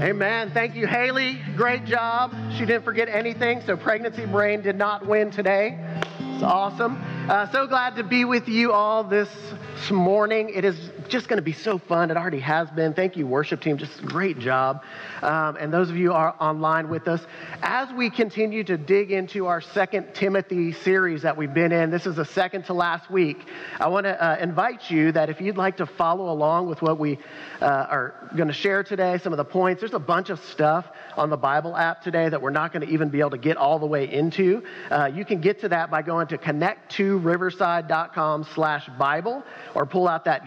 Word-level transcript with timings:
Amen. 0.00 0.52
Thank 0.52 0.76
you, 0.76 0.86
Haley. 0.86 1.40
Great 1.56 1.84
job. 1.84 2.32
She 2.52 2.64
didn't 2.64 2.84
forget 2.84 3.08
anything, 3.08 3.62
so 3.66 3.76
Pregnancy 3.76 4.26
Brain 4.26 4.62
did 4.62 4.76
not 4.76 5.04
win 5.04 5.32
today. 5.32 5.76
It's 6.20 6.42
awesome. 6.44 7.02
Uh, 7.28 7.50
so 7.50 7.66
glad 7.66 7.96
to 7.96 8.04
be 8.04 8.24
with 8.24 8.46
you 8.46 8.72
all 8.72 9.02
this 9.02 9.28
morning. 9.90 10.50
It 10.54 10.64
is 10.64 10.78
just 11.08 11.28
going 11.28 11.38
to 11.38 11.42
be 11.42 11.52
so 11.52 11.78
fun. 11.78 12.10
It 12.10 12.16
already 12.16 12.40
has 12.40 12.70
been. 12.70 12.94
Thank 12.94 13.16
you, 13.16 13.26
worship 13.26 13.60
team. 13.60 13.78
Just 13.78 14.04
great 14.04 14.38
job. 14.38 14.82
Um, 15.22 15.56
and 15.56 15.72
those 15.72 15.90
of 15.90 15.96
you 15.96 16.12
are 16.12 16.34
online 16.40 16.88
with 16.88 17.08
us. 17.08 17.20
As 17.62 17.92
we 17.92 18.10
continue 18.10 18.62
to 18.64 18.76
dig 18.76 19.10
into 19.10 19.46
our 19.46 19.60
second 19.60 20.14
Timothy 20.14 20.72
series 20.72 21.22
that 21.22 21.36
we've 21.36 21.52
been 21.52 21.72
in, 21.72 21.90
this 21.90 22.06
is 22.06 22.16
the 22.16 22.24
second 22.24 22.66
to 22.66 22.74
last 22.74 23.10
week. 23.10 23.38
I 23.80 23.88
want 23.88 24.04
to 24.04 24.22
uh, 24.22 24.36
invite 24.40 24.90
you 24.90 25.12
that 25.12 25.30
if 25.30 25.40
you'd 25.40 25.56
like 25.56 25.78
to 25.78 25.86
follow 25.86 26.30
along 26.30 26.68
with 26.68 26.82
what 26.82 26.98
we 26.98 27.18
uh, 27.60 27.64
are 27.64 28.30
going 28.36 28.48
to 28.48 28.54
share 28.54 28.84
today, 28.84 29.18
some 29.18 29.32
of 29.32 29.36
the 29.36 29.44
points, 29.44 29.80
there's 29.80 29.94
a 29.94 29.98
bunch 29.98 30.30
of 30.30 30.38
stuff 30.44 30.86
on 31.16 31.30
the 31.30 31.36
Bible 31.36 31.76
app 31.76 32.02
today 32.02 32.28
that 32.28 32.40
we're 32.40 32.50
not 32.50 32.72
going 32.72 32.86
to 32.86 32.92
even 32.92 33.08
be 33.08 33.20
able 33.20 33.30
to 33.30 33.38
get 33.38 33.56
all 33.56 33.78
the 33.78 33.86
way 33.86 34.12
into. 34.12 34.62
Uh, 34.90 35.10
you 35.12 35.24
can 35.24 35.40
get 35.40 35.60
to 35.60 35.68
that 35.68 35.90
by 35.90 36.02
going 36.02 36.26
to 36.28 36.38
connect2riverside.com 36.38 38.46
slash 38.54 38.88
Bible 38.98 39.42
or 39.74 39.86
pull 39.86 40.06
out 40.06 40.26
that 40.26 40.46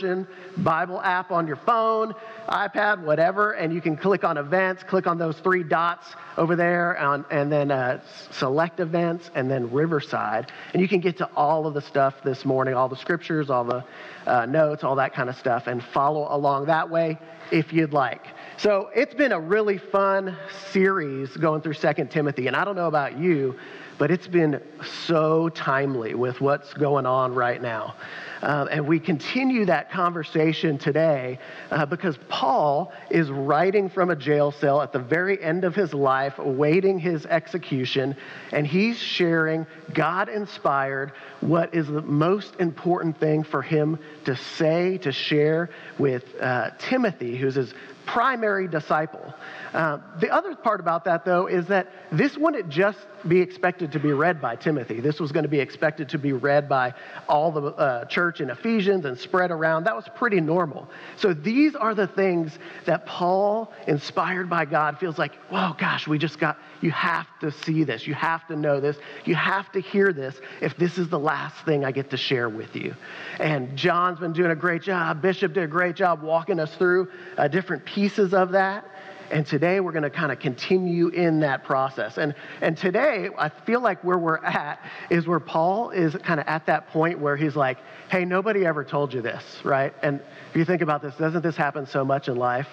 YouVersion 0.00 0.26
Bible 0.58 1.00
app 1.00 1.30
on 1.30 1.46
your 1.46 1.56
phone, 1.56 2.14
iPad, 2.48 3.02
whatever, 3.02 3.52
and 3.52 3.72
you 3.72 3.80
can 3.80 3.96
click 3.96 4.24
on 4.24 4.36
events, 4.36 4.82
click 4.82 5.06
on 5.06 5.18
those 5.18 5.38
three 5.38 5.62
dots 5.62 6.06
over 6.36 6.56
there, 6.56 6.94
and 7.30 7.52
then 7.52 7.70
uh, 7.70 8.00
select 8.30 8.80
events, 8.80 9.30
and 9.34 9.50
then 9.50 9.70
Riverside. 9.70 10.50
And 10.72 10.82
you 10.82 10.88
can 10.88 11.00
get 11.00 11.18
to 11.18 11.30
all 11.36 11.66
of 11.66 11.74
the 11.74 11.82
stuff 11.82 12.14
this 12.24 12.44
morning, 12.44 12.74
all 12.74 12.88
the 12.88 12.96
scriptures, 12.96 13.50
all 13.50 13.64
the 13.64 13.84
uh, 14.26 14.46
notes, 14.46 14.84
all 14.84 14.96
that 14.96 15.14
kind 15.14 15.28
of 15.28 15.36
stuff, 15.36 15.66
and 15.66 15.82
follow 15.82 16.26
along 16.30 16.66
that 16.66 16.90
way 16.90 17.18
if 17.50 17.72
you'd 17.72 17.92
like. 17.92 18.26
So 18.58 18.90
it's 18.94 19.14
been 19.14 19.32
a 19.32 19.40
really 19.40 19.78
fun 19.78 20.36
series 20.70 21.30
going 21.36 21.62
through 21.62 21.74
Second 21.74 22.10
Timothy, 22.10 22.46
and 22.46 22.54
I 22.54 22.64
don't 22.64 22.76
know 22.76 22.88
about 22.88 23.18
you, 23.18 23.56
but 24.00 24.10
it's 24.10 24.26
been 24.26 24.62
so 25.06 25.50
timely 25.50 26.14
with 26.14 26.40
what's 26.40 26.72
going 26.72 27.04
on 27.04 27.34
right 27.34 27.60
now. 27.60 27.94
Uh, 28.40 28.66
and 28.70 28.88
we 28.88 28.98
continue 28.98 29.66
that 29.66 29.90
conversation 29.90 30.78
today 30.78 31.38
uh, 31.70 31.84
because 31.84 32.16
Paul 32.30 32.94
is 33.10 33.30
writing 33.30 33.90
from 33.90 34.08
a 34.08 34.16
jail 34.16 34.52
cell 34.52 34.80
at 34.80 34.94
the 34.94 34.98
very 34.98 35.40
end 35.42 35.64
of 35.64 35.74
his 35.74 35.92
life, 35.92 36.38
awaiting 36.38 36.98
his 36.98 37.26
execution, 37.26 38.16
and 38.52 38.66
he's 38.66 38.96
sharing 38.96 39.66
God 39.92 40.30
inspired 40.30 41.12
what 41.42 41.74
is 41.74 41.86
the 41.86 42.00
most 42.00 42.54
important 42.58 43.20
thing 43.20 43.44
for 43.44 43.60
him 43.60 43.98
to 44.24 44.34
say, 44.34 44.96
to 44.96 45.12
share 45.12 45.68
with 45.98 46.24
uh, 46.40 46.70
Timothy, 46.78 47.36
who's 47.36 47.56
his 47.56 47.74
primary 48.06 48.66
disciple. 48.68 49.32
Uh, 49.72 49.98
the 50.18 50.30
other 50.30 50.54
part 50.54 50.80
about 50.80 51.04
that, 51.04 51.24
though, 51.24 51.46
is 51.46 51.66
that 51.66 51.88
this 52.10 52.36
wouldn't 52.36 52.68
just 52.68 52.98
be 53.28 53.40
expected 53.40 53.92
to 53.92 54.00
be 54.00 54.12
read 54.12 54.40
by 54.40 54.56
Timothy. 54.56 55.00
This 55.00 55.20
was 55.20 55.32
going 55.32 55.42
to 55.44 55.48
be 55.48 55.60
expected 55.60 56.08
to 56.10 56.18
be 56.18 56.32
read 56.32 56.68
by 56.68 56.94
all 57.28 57.52
the 57.52 57.62
uh, 57.62 58.04
church 58.06 58.40
in 58.40 58.50
Ephesians 58.50 59.04
and 59.04 59.18
spread 59.18 59.50
around. 59.50 59.84
That 59.84 59.94
was 59.94 60.08
pretty 60.16 60.40
normal. 60.40 60.88
So 61.16 61.34
these 61.34 61.74
are 61.76 61.94
the 61.94 62.06
things 62.06 62.58
that 62.86 63.06
Paul, 63.06 63.72
inspired 63.86 64.48
by 64.48 64.64
God, 64.64 64.98
feels 64.98 65.18
like, 65.18 65.34
whoa, 65.50 65.74
gosh, 65.78 66.08
we 66.08 66.18
just 66.18 66.38
got, 66.38 66.58
you 66.80 66.90
have 66.90 67.26
to 67.40 67.50
see 67.50 67.84
this. 67.84 68.06
You 68.06 68.14
have 68.14 68.46
to 68.48 68.56
know 68.56 68.80
this. 68.80 68.96
You 69.24 69.34
have 69.34 69.70
to 69.72 69.80
hear 69.80 70.12
this 70.12 70.40
if 70.60 70.76
this 70.76 70.98
is 70.98 71.08
the 71.08 71.18
last 71.18 71.64
thing 71.64 71.84
I 71.84 71.92
get 71.92 72.10
to 72.10 72.16
share 72.16 72.48
with 72.48 72.74
you. 72.74 72.94
And 73.38 73.76
John's 73.76 74.18
been 74.18 74.32
doing 74.32 74.50
a 74.50 74.56
great 74.56 74.82
job. 74.82 75.20
Bishop 75.22 75.52
did 75.52 75.64
a 75.64 75.68
great 75.68 75.96
job 75.96 76.22
walking 76.22 76.58
us 76.58 76.74
through 76.76 77.08
uh, 77.36 77.48
different 77.48 77.84
pieces 77.84 78.34
of 78.34 78.52
that. 78.52 78.86
And 79.30 79.46
today 79.46 79.78
we're 79.78 79.92
going 79.92 80.02
to 80.02 80.10
kind 80.10 80.32
of 80.32 80.40
continue 80.40 81.08
in 81.08 81.40
that 81.40 81.62
process. 81.62 82.18
And, 82.18 82.34
and 82.60 82.76
today, 82.76 83.28
I 83.38 83.48
feel 83.48 83.80
like 83.80 84.02
where 84.02 84.18
we're 84.18 84.38
at 84.44 84.80
is 85.08 85.26
where 85.26 85.38
Paul 85.38 85.90
is 85.90 86.16
kind 86.16 86.40
of 86.40 86.46
at 86.48 86.66
that 86.66 86.88
point 86.88 87.20
where 87.20 87.36
he's 87.36 87.54
like, 87.54 87.78
hey, 88.10 88.24
nobody 88.24 88.66
ever 88.66 88.84
told 88.84 89.14
you 89.14 89.22
this, 89.22 89.44
right? 89.62 89.94
And 90.02 90.20
if 90.50 90.56
you 90.56 90.64
think 90.64 90.82
about 90.82 91.00
this, 91.00 91.14
doesn't 91.14 91.42
this 91.42 91.56
happen 91.56 91.86
so 91.86 92.04
much 92.04 92.26
in 92.26 92.36
life? 92.36 92.66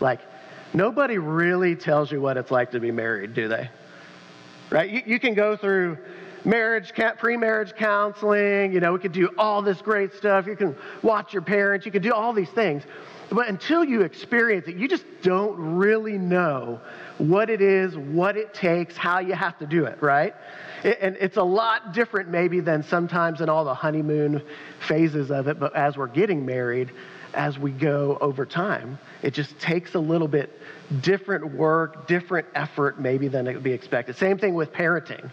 Like, 0.00 0.20
nobody 0.72 1.18
really 1.18 1.76
tells 1.76 2.10
you 2.10 2.20
what 2.20 2.36
it's 2.36 2.50
like 2.50 2.70
to 2.72 2.80
be 2.80 2.90
married, 2.90 3.34
do 3.34 3.48
they? 3.48 3.68
Right? 4.70 4.90
You, 4.90 5.02
you 5.04 5.20
can 5.20 5.34
go 5.34 5.56
through 5.56 5.98
marriage, 6.44 6.92
pre-marriage 7.18 7.74
counseling. 7.74 8.72
You 8.72 8.80
know, 8.80 8.92
we 8.92 8.98
could 8.98 9.12
do 9.12 9.30
all 9.36 9.62
this 9.62 9.82
great 9.82 10.14
stuff. 10.14 10.46
You 10.46 10.56
can 10.56 10.76
watch 11.02 11.32
your 11.32 11.42
parents. 11.42 11.86
You 11.86 11.92
can 11.92 12.02
do 12.02 12.12
all 12.12 12.32
these 12.32 12.50
things. 12.50 12.84
But 13.30 13.48
until 13.48 13.84
you 13.84 14.02
experience 14.02 14.66
it, 14.66 14.76
you 14.76 14.88
just 14.88 15.04
don't 15.22 15.76
really 15.76 16.18
know 16.18 16.80
what 17.18 17.48
it 17.48 17.60
is, 17.60 17.96
what 17.96 18.36
it 18.36 18.52
takes, 18.54 18.96
how 18.96 19.20
you 19.20 19.34
have 19.34 19.58
to 19.58 19.66
do 19.66 19.84
it, 19.84 20.02
right? 20.02 20.34
And 20.82 21.16
it's 21.20 21.36
a 21.36 21.42
lot 21.42 21.92
different, 21.92 22.30
maybe, 22.30 22.60
than 22.60 22.82
sometimes 22.82 23.40
in 23.40 23.48
all 23.48 23.64
the 23.64 23.74
honeymoon 23.74 24.42
phases 24.88 25.30
of 25.30 25.46
it. 25.46 25.60
But 25.60 25.76
as 25.76 25.96
we're 25.96 26.08
getting 26.08 26.44
married, 26.44 26.90
as 27.34 27.58
we 27.58 27.70
go 27.70 28.18
over 28.20 28.46
time, 28.46 28.98
it 29.22 29.32
just 29.32 29.58
takes 29.58 29.94
a 29.94 30.00
little 30.00 30.28
bit 30.28 30.58
different 31.00 31.54
work, 31.54 32.06
different 32.06 32.46
effort, 32.54 33.00
maybe, 33.00 33.28
than 33.28 33.46
it 33.46 33.54
would 33.54 33.62
be 33.62 33.72
expected. 33.72 34.16
Same 34.16 34.38
thing 34.38 34.54
with 34.54 34.72
parenting. 34.72 35.30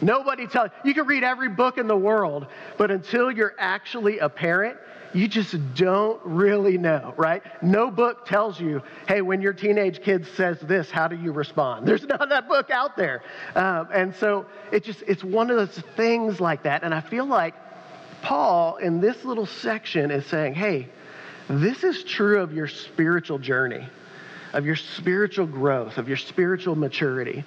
Nobody 0.00 0.46
tells 0.46 0.70
you 0.84 0.94
can 0.94 1.06
read 1.06 1.24
every 1.24 1.48
book 1.48 1.78
in 1.78 1.86
the 1.86 1.96
world, 1.96 2.46
but 2.78 2.90
until 2.90 3.30
you're 3.30 3.54
actually 3.58 4.18
a 4.18 4.28
parent, 4.28 4.78
you 5.12 5.26
just 5.28 5.56
don't 5.74 6.20
really 6.24 6.78
know, 6.78 7.14
right? 7.16 7.42
No 7.62 7.90
book 7.90 8.26
tells 8.26 8.60
you, 8.60 8.82
hey, 9.08 9.22
when 9.22 9.42
your 9.42 9.52
teenage 9.52 10.02
kid 10.02 10.26
says 10.36 10.58
this, 10.60 10.90
how 10.90 11.08
do 11.08 11.16
you 11.16 11.32
respond? 11.32 11.86
There's 11.86 12.04
not 12.04 12.28
that 12.28 12.48
book 12.48 12.70
out 12.70 12.96
there. 12.96 13.22
Um, 13.54 13.88
and 13.92 14.14
so 14.14 14.46
it 14.72 14.84
just, 14.84 15.02
it's 15.06 15.24
one 15.24 15.50
of 15.50 15.56
those 15.56 15.84
things 15.96 16.40
like 16.40 16.62
that. 16.62 16.84
And 16.84 16.94
I 16.94 17.00
feel 17.00 17.26
like 17.26 17.54
Paul 18.22 18.76
in 18.76 19.00
this 19.00 19.24
little 19.24 19.46
section 19.46 20.10
is 20.10 20.26
saying, 20.26 20.54
hey, 20.54 20.88
this 21.50 21.82
is 21.82 22.04
true 22.04 22.40
of 22.40 22.52
your 22.52 22.68
spiritual 22.68 23.38
journey, 23.38 23.86
of 24.52 24.64
your 24.64 24.76
spiritual 24.76 25.46
growth, 25.46 25.98
of 25.98 26.06
your 26.06 26.16
spiritual 26.16 26.76
maturity. 26.76 27.44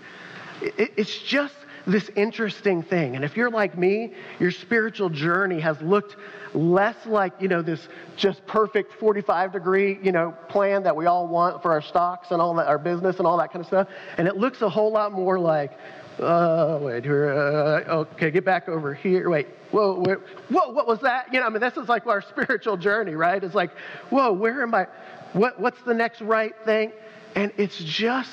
It's 0.61 1.19
just 1.19 1.55
this 1.85 2.09
interesting 2.15 2.83
thing. 2.83 3.15
And 3.15 3.25
if 3.25 3.35
you're 3.35 3.49
like 3.49 3.77
me, 3.77 4.13
your 4.39 4.51
spiritual 4.51 5.09
journey 5.09 5.59
has 5.59 5.81
looked 5.81 6.15
less 6.53 6.95
like, 7.05 7.33
you 7.39 7.47
know, 7.47 7.61
this 7.61 7.87
just 8.15 8.45
perfect 8.45 8.93
45 8.93 9.53
degree, 9.53 9.99
you 10.01 10.11
know, 10.11 10.33
plan 10.49 10.83
that 10.83 10.95
we 10.95 11.05
all 11.05 11.27
want 11.27 11.61
for 11.61 11.71
our 11.71 11.81
stocks 11.81 12.31
and 12.31 12.41
all 12.41 12.53
that, 12.55 12.67
our 12.67 12.77
business 12.77 13.17
and 13.17 13.27
all 13.27 13.37
that 13.37 13.51
kind 13.51 13.61
of 13.61 13.67
stuff. 13.67 13.87
And 14.17 14.27
it 14.27 14.37
looks 14.37 14.61
a 14.61 14.69
whole 14.69 14.91
lot 14.91 15.11
more 15.11 15.39
like, 15.39 15.71
uh, 16.19 16.79
wait, 16.81 17.03
here, 17.03 17.31
uh, 17.33 17.93
okay, 17.93 18.31
get 18.31 18.45
back 18.45 18.69
over 18.69 18.93
here. 18.93 19.29
Wait, 19.29 19.47
whoa, 19.71 19.99
wait, 20.05 20.17
whoa, 20.49 20.69
what 20.69 20.87
was 20.87 20.99
that? 20.99 21.33
You 21.33 21.39
know, 21.39 21.45
I 21.45 21.49
mean, 21.49 21.61
this 21.61 21.77
is 21.77 21.89
like 21.89 22.05
our 22.05 22.21
spiritual 22.29 22.77
journey, 22.77 23.15
right? 23.15 23.43
It's 23.43 23.55
like, 23.55 23.71
whoa, 24.09 24.31
where 24.31 24.61
am 24.61 24.73
I? 24.75 24.87
What, 25.33 25.59
what's 25.59 25.81
the 25.81 25.93
next 25.93 26.21
right 26.21 26.53
thing? 26.65 26.91
And 27.35 27.51
it's 27.57 27.77
just 27.77 28.31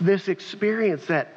this 0.00 0.28
experience 0.28 1.06
that 1.06 1.34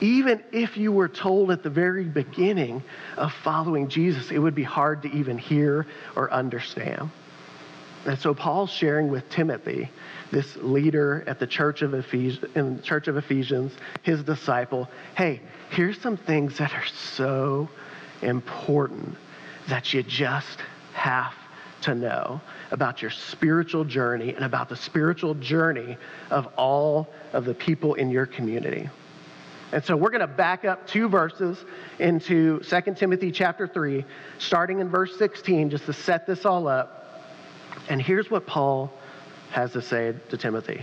even 0.00 0.42
if 0.52 0.76
you 0.76 0.92
were 0.92 1.08
told 1.08 1.50
at 1.50 1.62
the 1.62 1.70
very 1.70 2.04
beginning 2.04 2.82
of 3.16 3.32
following 3.32 3.88
Jesus, 3.88 4.30
it 4.30 4.38
would 4.38 4.54
be 4.54 4.62
hard 4.62 5.02
to 5.02 5.10
even 5.12 5.36
hear 5.36 5.86
or 6.16 6.32
understand. 6.32 7.10
And 8.06 8.18
so 8.18 8.32
Paul's 8.32 8.70
sharing 8.70 9.08
with 9.08 9.28
Timothy, 9.28 9.90
this 10.30 10.56
leader 10.56 11.24
at 11.26 11.38
the 11.38 11.46
church 11.46 11.82
of 11.82 11.94
in 11.94 12.76
the 12.76 12.82
church 12.82 13.08
of 13.08 13.16
Ephesians, 13.16 13.72
his 14.02 14.22
disciple, 14.22 14.88
hey, 15.16 15.40
here's 15.70 16.00
some 16.00 16.16
things 16.16 16.58
that 16.58 16.72
are 16.72 16.86
so 16.86 17.68
important 18.22 19.16
that 19.68 19.92
you 19.92 20.02
just 20.02 20.58
have 20.94 21.34
to 21.82 21.94
know 21.94 22.40
about 22.70 23.00
your 23.00 23.10
spiritual 23.10 23.84
journey 23.84 24.34
and 24.34 24.44
about 24.44 24.68
the 24.68 24.76
spiritual 24.76 25.34
journey 25.34 25.96
of 26.30 26.46
all 26.56 27.08
of 27.32 27.44
the 27.44 27.54
people 27.54 27.94
in 27.94 28.10
your 28.10 28.26
community. 28.26 28.88
And 29.70 29.84
so 29.84 29.96
we're 29.96 30.10
going 30.10 30.22
to 30.22 30.26
back 30.26 30.64
up 30.64 30.86
two 30.86 31.08
verses 31.08 31.62
into 31.98 32.58
2 32.60 32.94
Timothy 32.94 33.30
chapter 33.30 33.66
3, 33.66 34.04
starting 34.38 34.80
in 34.80 34.88
verse 34.88 35.16
16, 35.18 35.70
just 35.70 35.84
to 35.86 35.92
set 35.92 36.26
this 36.26 36.46
all 36.46 36.66
up. 36.66 37.22
And 37.88 38.00
here's 38.00 38.30
what 38.30 38.46
Paul 38.46 38.90
has 39.50 39.72
to 39.72 39.82
say 39.82 40.14
to 40.30 40.36
Timothy. 40.36 40.82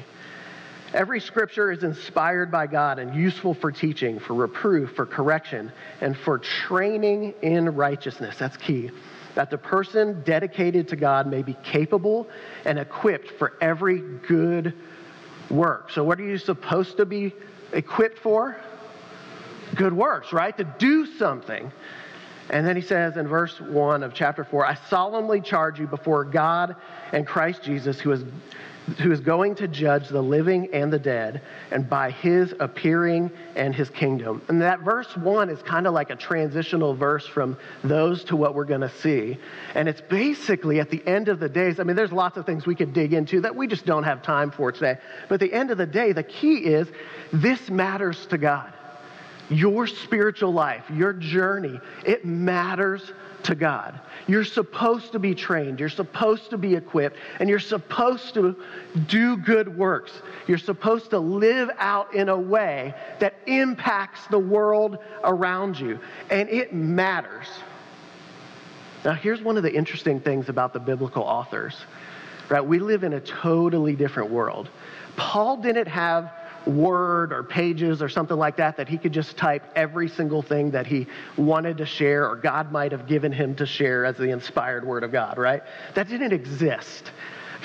Every 0.94 1.20
scripture 1.20 1.72
is 1.72 1.84
inspired 1.84 2.52
by 2.52 2.68
God 2.68 3.00
and 3.00 3.14
useful 3.16 3.54
for 3.54 3.72
teaching, 3.72 4.20
for 4.20 4.34
reproof, 4.34 4.96
for 4.96 5.06
correction, 5.06 5.72
and 6.00 6.16
for 6.18 6.38
training 6.38 7.34
in 7.42 7.76
righteousness. 7.76 8.38
That's 8.38 8.56
key. 8.58 8.92
That 9.34 9.50
the 9.50 9.58
person 9.58 10.22
dedicated 10.24 10.88
to 10.90 10.96
God 10.96 11.28
may 11.28 11.42
be 11.42 11.58
capable 11.64 12.28
and 12.64 12.80
equipped 12.80 13.32
for 13.32 13.54
every 13.60 14.00
good 14.00 14.74
work. 15.50 15.92
So, 15.92 16.04
what 16.04 16.20
are 16.20 16.24
you 16.24 16.38
supposed 16.38 16.98
to 16.98 17.06
be 17.06 17.34
equipped 17.74 18.20
for? 18.20 18.58
good 19.76 19.94
works, 19.94 20.32
right? 20.34 20.56
To 20.58 20.64
do 20.64 21.06
something. 21.18 21.72
And 22.50 22.66
then 22.66 22.76
he 22.76 22.82
says 22.82 23.18
in 23.18 23.28
verse 23.28 23.60
1 23.60 24.04
of 24.04 24.14
chapter 24.14 24.44
4 24.44 24.66
I 24.66 24.76
solemnly 24.90 25.42
charge 25.42 25.80
you 25.80 25.88
before 25.88 26.24
God 26.24 26.76
and 27.12 27.26
Christ 27.26 27.64
Jesus, 27.64 28.00
who 28.00 28.12
has 28.12 28.24
who 29.00 29.12
is 29.12 29.20
going 29.20 29.56
to 29.56 29.68
judge 29.68 30.10
the 30.10 30.22
living 30.22 30.70
and 30.72 30.94
the 30.94 31.00
dead, 31.00 31.42
and 31.72 31.90
by 31.90 32.12
his 32.12 32.54
appearing 32.60 33.32
and 33.56 33.74
his 33.74 33.90
kingdom. 33.90 34.42
And 34.48 34.62
that 34.62 34.82
verse 34.82 35.16
one 35.18 35.50
is 35.50 35.62
kind 35.64 35.88
of 35.88 35.94
like 35.94 36.12
a 36.12 36.16
transitional 36.16 36.94
verse 36.94 37.26
from 37.26 37.58
those 37.84 38.24
to 38.26 38.36
what 38.36 38.54
we're 38.54 38.66
going 38.66 38.82
to 38.82 38.90
see. 38.90 39.38
And 39.74 39.90
it's 39.90 40.02
basically 40.02 40.80
at 40.80 40.92
the 40.92 41.06
end 41.08 41.30
of 41.30 41.40
the 41.40 41.50
days, 41.50 41.80
I 41.80 41.84
mean, 41.84 41.96
there's 41.96 42.12
lots 42.12 42.38
of 42.38 42.46
things 42.46 42.68
we 42.68 42.76
could 42.76 42.94
dig 42.94 43.14
into 43.14 43.42
that 43.42 43.56
we 43.56 43.66
just 43.66 43.86
don't 43.86 44.04
have 44.04 44.22
time 44.22 44.52
for 44.52 44.72
today. 44.72 44.98
But 45.28 45.36
at 45.36 45.40
the 45.40 45.54
end 45.54 45.72
of 45.72 45.78
the 45.78 45.88
day, 45.88 46.12
the 46.12 46.24
key 46.24 46.58
is 46.58 46.88
this 47.34 47.70
matters 47.70 48.26
to 48.28 48.38
God. 48.38 48.72
Your 49.50 49.86
spiritual 49.86 50.52
life, 50.52 50.84
your 50.90 51.14
journey, 51.14 51.80
it 52.06 52.26
matters 52.26 53.14
to 53.44 53.54
God. 53.54 54.00
You're 54.28 54.44
supposed 54.44 55.12
to 55.12 55.20
be 55.20 55.36
trained, 55.36 55.80
you're 55.80 55.90
supposed 55.90 56.50
to 56.50 56.58
be 56.58 56.74
equipped, 56.74 57.18
and 57.40 57.48
you're 57.48 57.60
supposed 57.60 58.34
to 58.34 58.56
do 59.08 59.38
good 59.38 59.78
works. 59.78 60.12
You're 60.48 60.58
supposed 60.58 61.12
to 61.12 61.20
live 61.20 61.70
out 61.78 62.16
in 62.16 62.30
a 62.30 62.38
way 62.38 62.96
that 63.20 63.36
impacts 63.46 64.26
the 64.28 64.40
world 64.40 64.98
around 65.24 65.80
you, 65.80 66.00
and 66.32 66.50
it 66.50 66.74
matters. 66.74 67.48
Now, 69.04 69.14
here's 69.14 69.44
one 69.44 69.58
of 69.58 69.64
the 69.64 69.72
interesting 69.72 70.20
things 70.20 70.50
about 70.50 70.74
the 70.74 70.80
biblical 70.80 71.22
authors, 71.22 71.86
right? 72.50 72.66
We 72.66 72.80
live 72.80 73.04
in 73.04 73.14
a 73.14 73.22
totally 73.22 73.96
different 73.96 74.32
world. 74.32 74.70
Paul 75.16 75.58
didn't 75.58 75.88
have 75.88 76.34
Word 76.68 77.32
or 77.32 77.44
pages 77.44 78.02
or 78.02 78.10
something 78.10 78.38
like 78.38 78.58
that 78.58 78.78
that 78.78 78.88
he 78.88 78.98
could 78.98 79.14
just 79.14 79.38
type 79.38 79.64
every 79.76 80.10
single 80.10 80.42
thing 80.42 80.72
that 80.72 80.88
he 80.88 81.08
wanted 81.38 81.78
to 81.78 81.86
share 81.86 82.28
or 82.28 82.36
God 82.36 82.72
might 82.72 82.92
have 82.92 83.08
given 83.08 83.32
him 83.32 83.56
to 83.56 83.66
share 83.66 84.06
as 84.06 84.18
the 84.18 84.30
inspired 84.30 84.86
Word 84.86 85.04
of 85.04 85.12
God, 85.12 85.38
right? 85.38 85.64
That 85.94 86.08
didn't 86.08 86.34
exist. 86.34 87.12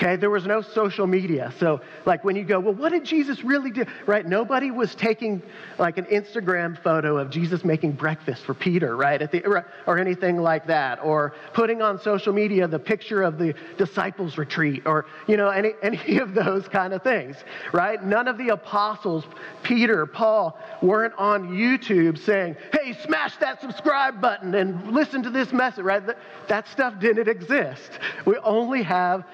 Okay, 0.01 0.15
there 0.15 0.31
was 0.31 0.47
no 0.47 0.63
social 0.63 1.05
media. 1.05 1.53
So, 1.59 1.79
like 2.07 2.23
when 2.23 2.35
you 2.35 2.43
go, 2.43 2.59
well, 2.59 2.73
what 2.73 2.91
did 2.91 3.05
Jesus 3.05 3.43
really 3.43 3.69
do? 3.69 3.85
Right? 4.07 4.25
Nobody 4.25 4.71
was 4.71 4.95
taking 4.95 5.43
like 5.77 5.99
an 5.99 6.05
Instagram 6.05 6.81
photo 6.81 7.19
of 7.19 7.29
Jesus 7.29 7.63
making 7.63 7.91
breakfast 7.91 8.43
for 8.43 8.55
Peter, 8.55 8.95
right? 8.95 9.21
At 9.21 9.31
the, 9.31 9.63
or 9.85 9.99
anything 9.99 10.37
like 10.37 10.65
that. 10.65 10.97
Or 11.03 11.35
putting 11.53 11.83
on 11.83 12.01
social 12.01 12.33
media 12.33 12.67
the 12.67 12.79
picture 12.79 13.21
of 13.21 13.37
the 13.37 13.53
disciples' 13.77 14.39
retreat 14.39 14.81
or, 14.87 15.05
you 15.27 15.37
know, 15.37 15.49
any, 15.49 15.73
any 15.83 16.17
of 16.17 16.33
those 16.33 16.67
kind 16.67 16.93
of 16.93 17.03
things, 17.03 17.35
right? 17.71 18.03
None 18.03 18.27
of 18.27 18.39
the 18.39 18.49
apostles, 18.49 19.23
Peter, 19.61 20.07
Paul, 20.07 20.57
weren't 20.81 21.13
on 21.19 21.49
YouTube 21.49 22.17
saying, 22.17 22.55
hey, 22.73 22.97
smash 23.05 23.37
that 23.37 23.61
subscribe 23.61 24.19
button 24.19 24.55
and 24.55 24.93
listen 24.93 25.21
to 25.21 25.29
this 25.29 25.53
message, 25.53 25.85
right? 25.85 26.03
That, 26.07 26.17
that 26.47 26.67
stuff 26.69 26.99
didn't 26.99 27.27
exist. 27.27 27.99
We 28.25 28.37
only 28.37 28.81
have 28.81 29.25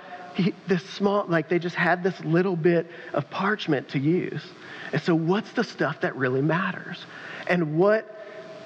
this 0.67 0.83
small, 0.83 1.25
like 1.27 1.49
they 1.49 1.59
just 1.59 1.75
had 1.75 2.03
this 2.03 2.19
little 2.21 2.55
bit 2.55 2.89
of 3.13 3.29
parchment 3.29 3.89
to 3.89 3.99
use. 3.99 4.43
And 4.91 5.01
so, 5.01 5.15
what's 5.15 5.51
the 5.53 5.63
stuff 5.63 6.01
that 6.01 6.15
really 6.15 6.41
matters? 6.41 7.05
And 7.47 7.77
what 7.77 8.05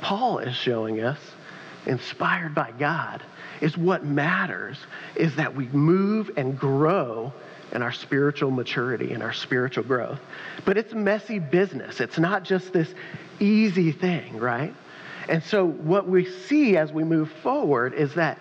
Paul 0.01 0.39
is 0.39 0.55
showing 0.55 1.01
us, 1.01 1.19
inspired 1.85 2.53
by 2.53 2.71
God, 2.77 3.23
is 3.61 3.77
what 3.77 4.03
matters 4.03 4.77
is 5.15 5.35
that 5.35 5.55
we 5.55 5.67
move 5.69 6.31
and 6.37 6.57
grow 6.57 7.31
in 7.71 7.81
our 7.81 7.91
spiritual 7.91 8.51
maturity 8.51 9.13
and 9.13 9.23
our 9.23 9.33
spiritual 9.33 9.83
growth. 9.83 10.19
But 10.65 10.77
it's 10.77 10.93
messy 10.93 11.39
business. 11.39 11.99
It's 11.99 12.19
not 12.19 12.43
just 12.43 12.73
this 12.73 12.93
easy 13.39 13.91
thing, 13.91 14.37
right? 14.37 14.73
And 15.29 15.43
so, 15.43 15.65
what 15.65 16.07
we 16.07 16.25
see 16.25 16.77
as 16.77 16.91
we 16.91 17.03
move 17.03 17.31
forward 17.43 17.93
is 17.93 18.15
that 18.15 18.37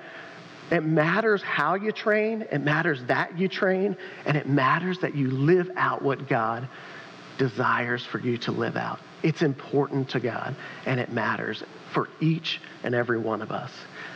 it 0.70 0.84
matters 0.84 1.42
how 1.42 1.74
you 1.74 1.90
train, 1.92 2.46
it 2.52 2.60
matters 2.60 3.02
that 3.04 3.36
you 3.38 3.48
train, 3.48 3.96
and 4.24 4.36
it 4.36 4.48
matters 4.48 4.98
that 5.00 5.14
you 5.14 5.30
live 5.30 5.70
out 5.76 6.02
what 6.02 6.28
God 6.28 6.68
desires 7.38 8.04
for 8.04 8.20
you 8.20 8.36
to 8.38 8.52
live 8.52 8.76
out. 8.76 9.00
It's 9.22 9.42
important 9.42 10.08
to 10.10 10.20
God, 10.20 10.54
and 10.86 11.00
it 11.00 11.10
matters 11.10 11.64
for 11.92 12.08
each 12.20 12.60
and 12.84 12.94
every 12.94 13.18
one 13.18 13.42
of 13.42 13.50
us. 13.50 13.72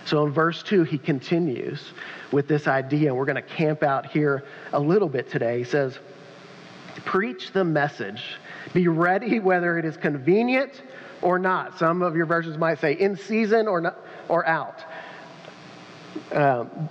So 0.06 0.25
in 0.27 0.33
verse 0.33 0.62
2, 0.62 0.85
he 0.85 0.99
continues 0.99 1.93
with 2.31 2.47
this 2.47 2.69
idea, 2.69 3.15
we're 3.15 3.25
going 3.25 3.37
to 3.37 3.43
camp 3.43 3.83
out 3.83 4.07
here 4.07 4.45
a 4.73 4.81
little 4.81 5.09
bit 5.09 5.31
today. 5.31 5.59
He 5.59 5.65
says, 5.65 5.99
Preach 7.05 7.53
the 7.53 7.65
message. 7.65 8.23
Be 8.73 8.89
ready 8.89 9.41
whether 9.41 9.79
it 9.79 9.85
is 9.85 9.97
convenient 9.97 10.83
or 11.23 11.39
not. 11.39 11.79
Some 11.79 12.03
of 12.03 12.15
your 12.15 12.27
versions 12.27 12.57
might 12.57 12.79
say 12.79 12.93
in 12.93 13.17
season 13.17 13.67
or, 13.67 13.81
not, 13.81 13.99
or 14.29 14.47
out 14.47 14.85
um, 16.32 16.88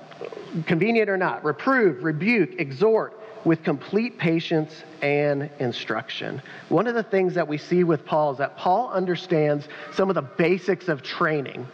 convenient 0.65 1.09
or 1.09 1.17
not, 1.17 1.43
reprove, 1.43 2.03
rebuke, 2.03 2.59
exhort 2.59 3.19
with 3.45 3.63
complete 3.63 4.17
patience 4.17 4.83
and 5.01 5.49
instruction. 5.59 6.41
One 6.69 6.87
of 6.87 6.95
the 6.95 7.03
things 7.03 7.33
that 7.35 7.47
we 7.47 7.57
see 7.57 7.83
with 7.83 8.05
Paul 8.05 8.31
is 8.31 8.37
that 8.37 8.57
Paul 8.57 8.89
understands 8.89 9.67
some 9.93 10.09
of 10.09 10.15
the 10.15 10.21
basics 10.21 10.87
of 10.87 11.03
training, 11.03 11.67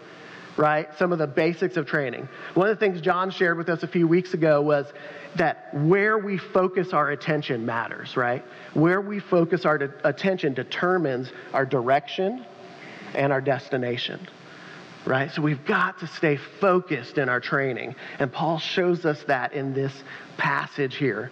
right? 0.58 0.90
Some 0.98 1.12
of 1.12 1.20
the 1.20 1.28
basics 1.28 1.78
of 1.78 1.86
training. 1.86 2.28
One 2.56 2.70
of 2.70 2.78
the 2.78 2.80
things 2.80 3.02
John 3.02 3.30
shared 3.30 3.58
with 3.58 3.70
us 3.70 3.84
a 3.84 3.88
few 3.88 4.08
weeks 4.08 4.34
ago 4.34 4.62
was 4.62 4.92
that 5.36 5.72
where 5.74 6.18
we 6.18 6.40
focus 6.40 6.92
our 6.92 7.12
attention 7.12 7.66
matters, 7.66 8.18
right? 8.18 8.44
Where 8.74 9.00
we 9.00 9.20
focus 9.20 9.64
our 9.66 9.78
de- 9.78 9.94
attention 10.04 10.56
determines 10.56 11.32
our 11.54 11.68
direction 11.68 12.46
and 13.14 13.32
our 13.32 13.42
destination 13.42 14.28
right? 15.06 15.32
So 15.32 15.42
we've 15.42 15.66
got 15.66 16.00
to 16.00 16.08
stay 16.08 16.38
focused 16.38 17.18
in 17.18 17.30
our 17.30 17.40
training. 17.40 17.96
And 18.20 18.32
Paul 18.32 18.60
shows 18.60 19.06
us 19.06 19.24
that 19.24 19.54
in 19.54 19.74
this 19.74 19.94
passage 20.38 20.96
here. 20.96 21.32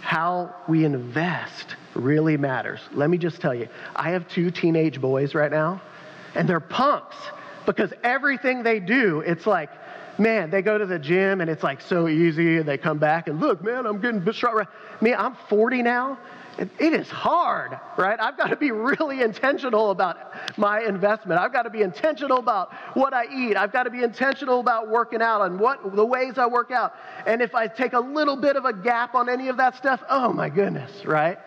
How 0.00 0.54
we 0.68 0.84
invest 0.84 1.76
really 1.94 2.36
matters. 2.36 2.80
Let 2.92 3.10
me 3.10 3.18
just 3.18 3.40
tell 3.40 3.54
you, 3.54 3.68
I 3.96 4.10
have 4.10 4.28
two 4.28 4.50
teenage 4.50 5.00
boys 5.00 5.34
right 5.34 5.50
now, 5.50 5.82
and 6.34 6.48
they're 6.48 6.60
punks 6.60 7.16
because 7.66 7.92
everything 8.02 8.62
they 8.62 8.80
do, 8.80 9.20
it's 9.20 9.46
like, 9.46 9.70
man, 10.18 10.50
they 10.50 10.62
go 10.62 10.78
to 10.78 10.86
the 10.86 10.98
gym 10.98 11.40
and 11.40 11.50
it's 11.50 11.62
like 11.62 11.80
so 11.80 12.08
easy, 12.08 12.58
and 12.58 12.66
they 12.66 12.78
come 12.78 12.98
back 12.98 13.28
and 13.28 13.40
look, 13.40 13.62
man, 13.62 13.86
I'm 13.86 14.00
getting 14.00 14.32
strong. 14.32 14.56
Right, 14.56 14.68
me, 15.00 15.14
I'm 15.14 15.36
40 15.48 15.82
now, 15.82 16.18
it 16.58 16.92
is 16.92 17.08
hard, 17.08 17.78
right? 17.96 18.18
I've 18.20 18.36
got 18.36 18.48
to 18.48 18.56
be 18.56 18.70
really 18.70 19.22
intentional 19.22 19.90
about 19.90 20.16
my 20.58 20.80
investment. 20.80 21.40
I've 21.40 21.52
got 21.52 21.62
to 21.62 21.70
be 21.70 21.82
intentional 21.82 22.38
about 22.38 22.72
what 22.94 23.14
I 23.14 23.26
eat. 23.26 23.56
I've 23.56 23.72
got 23.72 23.84
to 23.84 23.90
be 23.90 24.02
intentional 24.02 24.60
about 24.60 24.88
working 24.88 25.22
out 25.22 25.42
and 25.42 25.60
what 25.60 25.94
the 25.94 26.04
ways 26.04 26.36
I 26.36 26.46
work 26.46 26.70
out. 26.70 26.94
And 27.26 27.40
if 27.40 27.54
I 27.54 27.68
take 27.68 27.92
a 27.92 28.00
little 28.00 28.36
bit 28.36 28.56
of 28.56 28.64
a 28.64 28.72
gap 28.72 29.14
on 29.14 29.28
any 29.28 29.48
of 29.48 29.56
that 29.58 29.76
stuff, 29.76 30.02
oh 30.10 30.32
my 30.32 30.48
goodness, 30.48 31.04
right? 31.04 31.38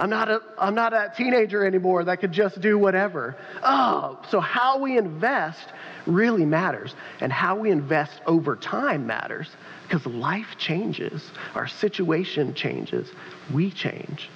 I'm 0.00 0.10
not 0.10 0.30
a 0.30 0.40
I'm 0.58 0.74
not 0.74 0.92
a 0.94 1.12
teenager 1.16 1.64
anymore 1.64 2.04
that 2.04 2.20
could 2.20 2.32
just 2.32 2.60
do 2.60 2.78
whatever. 2.78 3.36
Oh, 3.62 4.18
so 4.30 4.40
how 4.40 4.78
we 4.78 4.96
invest 4.96 5.68
really 6.06 6.46
matters 6.46 6.94
and 7.20 7.30
how 7.30 7.56
we 7.56 7.70
invest 7.70 8.20
over 8.26 8.56
time 8.56 9.06
matters 9.06 9.48
because 9.82 10.06
life 10.06 10.56
changes, 10.56 11.30
our 11.54 11.68
situation 11.68 12.54
changes, 12.54 13.10
we 13.52 13.70
change, 13.70 14.30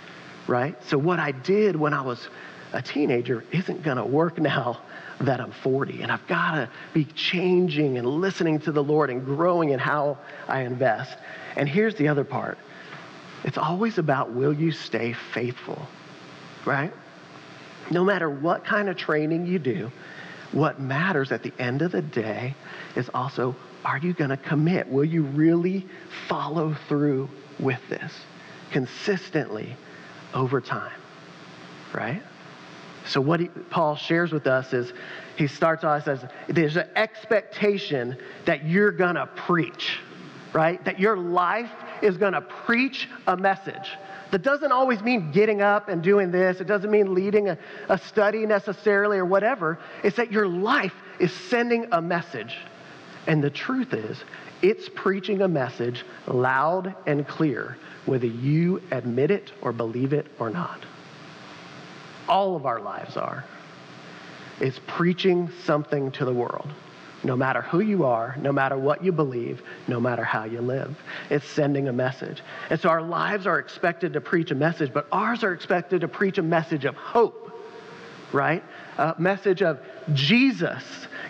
right? 0.46 0.76
So, 0.84 0.98
what 0.98 1.18
I 1.18 1.32
did 1.32 1.76
when 1.76 1.94
I 1.94 2.02
was 2.02 2.28
a 2.74 2.82
teenager 2.82 3.44
isn't 3.52 3.82
going 3.82 3.96
to 3.96 4.04
work 4.04 4.38
now 4.38 4.80
that 5.20 5.40
I'm 5.40 5.52
40. 5.52 6.02
And 6.02 6.10
I've 6.10 6.26
got 6.26 6.56
to 6.56 6.68
be 6.92 7.04
changing 7.04 7.98
and 7.98 8.06
listening 8.06 8.58
to 8.60 8.72
the 8.72 8.82
Lord 8.82 9.10
and 9.10 9.24
growing 9.24 9.70
in 9.70 9.78
how 9.78 10.18
I 10.48 10.62
invest. 10.62 11.16
And 11.56 11.68
here's 11.68 11.94
the 11.94 12.08
other 12.08 12.24
part 12.24 12.58
it's 13.44 13.58
always 13.58 13.98
about 13.98 14.32
will 14.32 14.52
you 14.52 14.72
stay 14.72 15.12
faithful, 15.12 15.86
right? 16.64 16.92
No 17.90 18.04
matter 18.04 18.30
what 18.30 18.64
kind 18.64 18.88
of 18.88 18.96
training 18.96 19.46
you 19.46 19.58
do, 19.58 19.92
what 20.52 20.80
matters 20.80 21.30
at 21.32 21.42
the 21.42 21.52
end 21.58 21.82
of 21.82 21.92
the 21.92 22.02
day 22.02 22.54
is 22.96 23.10
also 23.12 23.54
are 23.84 23.98
you 23.98 24.14
going 24.14 24.30
to 24.30 24.36
commit? 24.38 24.88
Will 24.88 25.04
you 25.04 25.24
really 25.24 25.86
follow 26.26 26.74
through 26.88 27.28
with 27.58 27.80
this 27.90 28.12
consistently 28.70 29.76
over 30.32 30.60
time? 30.60 30.98
Right? 31.92 32.22
So, 33.06 33.20
what 33.20 33.40
he, 33.40 33.48
Paul 33.48 33.96
shares 33.96 34.32
with 34.32 34.46
us 34.46 34.72
is 34.72 34.94
he 35.36 35.46
starts 35.46 35.84
off 35.84 36.08
as 36.08 36.24
there's 36.48 36.76
an 36.76 36.88
expectation 36.96 38.16
that 38.46 38.64
you're 38.64 38.90
going 38.90 39.16
to 39.16 39.26
preach, 39.26 39.98
right? 40.54 40.82
That 40.86 40.98
your 40.98 41.18
life 41.18 41.70
is 42.04 42.16
going 42.16 42.34
to 42.34 42.40
preach 42.40 43.08
a 43.26 43.36
message. 43.36 43.90
That 44.30 44.42
doesn't 44.42 44.72
always 44.72 45.00
mean 45.00 45.32
getting 45.32 45.62
up 45.62 45.88
and 45.88 46.02
doing 46.02 46.30
this. 46.30 46.60
It 46.60 46.66
doesn't 46.66 46.90
mean 46.90 47.14
leading 47.14 47.48
a, 47.48 47.58
a 47.88 47.98
study 47.98 48.46
necessarily 48.46 49.18
or 49.18 49.24
whatever. 49.24 49.78
It's 50.02 50.16
that 50.16 50.30
your 50.30 50.46
life 50.46 50.94
is 51.18 51.32
sending 51.32 51.86
a 51.92 52.02
message. 52.02 52.56
And 53.26 53.42
the 53.42 53.50
truth 53.50 53.94
is, 53.94 54.22
it's 54.60 54.88
preaching 54.94 55.42
a 55.42 55.48
message 55.48 56.04
loud 56.26 56.94
and 57.06 57.26
clear, 57.26 57.76
whether 58.06 58.26
you 58.26 58.82
admit 58.90 59.30
it 59.30 59.52
or 59.62 59.72
believe 59.72 60.12
it 60.12 60.26
or 60.38 60.50
not. 60.50 60.84
All 62.28 62.56
of 62.56 62.66
our 62.66 62.80
lives 62.80 63.16
are. 63.16 63.44
It's 64.60 64.80
preaching 64.86 65.50
something 65.64 66.12
to 66.12 66.24
the 66.24 66.32
world, 66.32 66.70
no 67.24 67.36
matter 67.36 67.62
who 67.62 67.80
you 67.80 68.04
are, 68.04 68.36
no 68.40 68.52
matter 68.52 68.76
what 68.76 69.02
you 69.02 69.10
believe, 69.12 69.62
no 69.88 69.98
matter 69.98 70.22
how 70.22 70.44
you 70.44 70.60
live. 70.60 70.96
It's 71.30 71.46
sending 71.48 71.88
a 71.88 71.92
message. 71.92 72.42
And 72.70 72.78
so 72.78 72.88
our 72.88 73.02
lives 73.02 73.46
are 73.46 73.58
expected 73.58 74.12
to 74.12 74.20
preach 74.20 74.50
a 74.50 74.54
message, 74.54 74.92
but 74.92 75.06
ours 75.10 75.42
are 75.42 75.52
expected 75.52 76.02
to 76.02 76.08
preach 76.08 76.38
a 76.38 76.42
message 76.42 76.84
of 76.84 76.94
hope, 76.94 77.50
right? 78.32 78.62
A 78.98 79.14
message 79.18 79.62
of 79.62 79.80
Jesus 80.12 80.82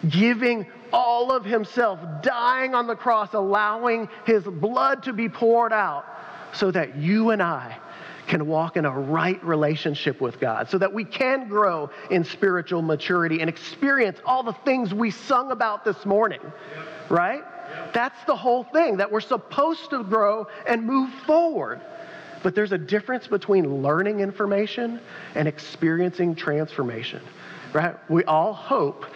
giving 0.08 0.66
all 0.92 1.32
of 1.32 1.44
himself, 1.44 1.98
dying 2.22 2.74
on 2.74 2.86
the 2.86 2.96
cross, 2.96 3.32
allowing 3.32 4.08
his 4.26 4.44
blood 4.44 5.02
to 5.04 5.12
be 5.12 5.28
poured 5.28 5.72
out 5.72 6.04
so 6.52 6.70
that 6.70 6.96
you 6.96 7.30
and 7.30 7.42
I 7.42 7.78
can 8.26 8.46
walk 8.46 8.76
in 8.76 8.84
a 8.84 8.90
right 8.90 9.42
relationship 9.44 10.20
with 10.20 10.40
God, 10.40 10.68
so 10.70 10.78
that 10.78 10.92
we 10.92 11.04
can 11.04 11.48
grow 11.48 11.90
in 12.10 12.24
spiritual 12.24 12.82
maturity 12.82 13.40
and 13.40 13.48
experience 13.48 14.18
all 14.24 14.42
the 14.42 14.52
things 14.64 14.94
we 14.94 15.10
sung 15.10 15.50
about 15.50 15.84
this 15.84 16.04
morning, 16.06 16.40
right? 17.08 17.44
That's 17.92 18.22
the 18.24 18.36
whole 18.36 18.64
thing, 18.64 18.96
that 18.98 19.10
we're 19.10 19.20
supposed 19.20 19.90
to 19.90 20.02
grow 20.04 20.46
and 20.66 20.84
move 20.84 21.12
forward. 21.26 21.80
But 22.42 22.54
there's 22.54 22.72
a 22.72 22.78
difference 22.78 23.26
between 23.26 23.82
learning 23.82 24.20
information 24.20 25.00
and 25.34 25.48
experiencing 25.48 26.34
transformation, 26.34 27.22
right? 27.72 27.96
We 28.10 28.24
all 28.24 28.52
hope 28.52 29.06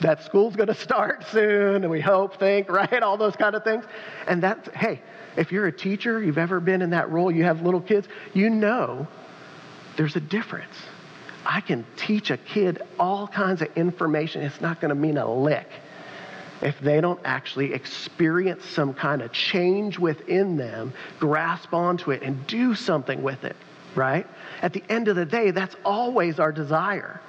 that 0.00 0.22
school's 0.22 0.54
going 0.56 0.68
to 0.74 0.74
start 0.74 1.24
soon, 1.30 1.82
and 1.82 1.90
we 1.90 2.00
hope, 2.00 2.38
think, 2.38 2.70
right? 2.70 3.02
All 3.02 3.16
those 3.16 3.36
kind 3.36 3.54
of 3.54 3.64
things. 3.64 3.84
And 4.26 4.42
that's, 4.42 4.68
hey, 4.74 5.02
if 5.38 5.52
you're 5.52 5.66
a 5.66 5.72
teacher, 5.72 6.22
you've 6.22 6.38
ever 6.38 6.60
been 6.60 6.82
in 6.82 6.90
that 6.90 7.10
role, 7.10 7.30
you 7.30 7.44
have 7.44 7.62
little 7.62 7.80
kids, 7.80 8.08
you 8.34 8.50
know 8.50 9.06
there's 9.96 10.16
a 10.16 10.20
difference. 10.20 10.74
I 11.44 11.60
can 11.60 11.84
teach 11.96 12.30
a 12.30 12.36
kid 12.36 12.82
all 12.98 13.26
kinds 13.26 13.62
of 13.62 13.68
information. 13.76 14.42
It's 14.42 14.60
not 14.60 14.80
going 14.80 14.90
to 14.90 14.94
mean 14.94 15.18
a 15.18 15.30
lick 15.30 15.68
if 16.62 16.78
they 16.80 17.00
don't 17.00 17.20
actually 17.24 17.72
experience 17.72 18.64
some 18.64 18.94
kind 18.94 19.22
of 19.22 19.32
change 19.32 19.98
within 19.98 20.56
them, 20.56 20.92
grasp 21.18 21.72
onto 21.72 22.10
it, 22.10 22.22
and 22.22 22.46
do 22.46 22.74
something 22.74 23.22
with 23.22 23.44
it, 23.44 23.56
right? 23.94 24.26
At 24.62 24.72
the 24.72 24.82
end 24.88 25.08
of 25.08 25.16
the 25.16 25.24
day, 25.24 25.50
that's 25.52 25.76
always 25.84 26.40
our 26.40 26.52
desire 26.52 27.20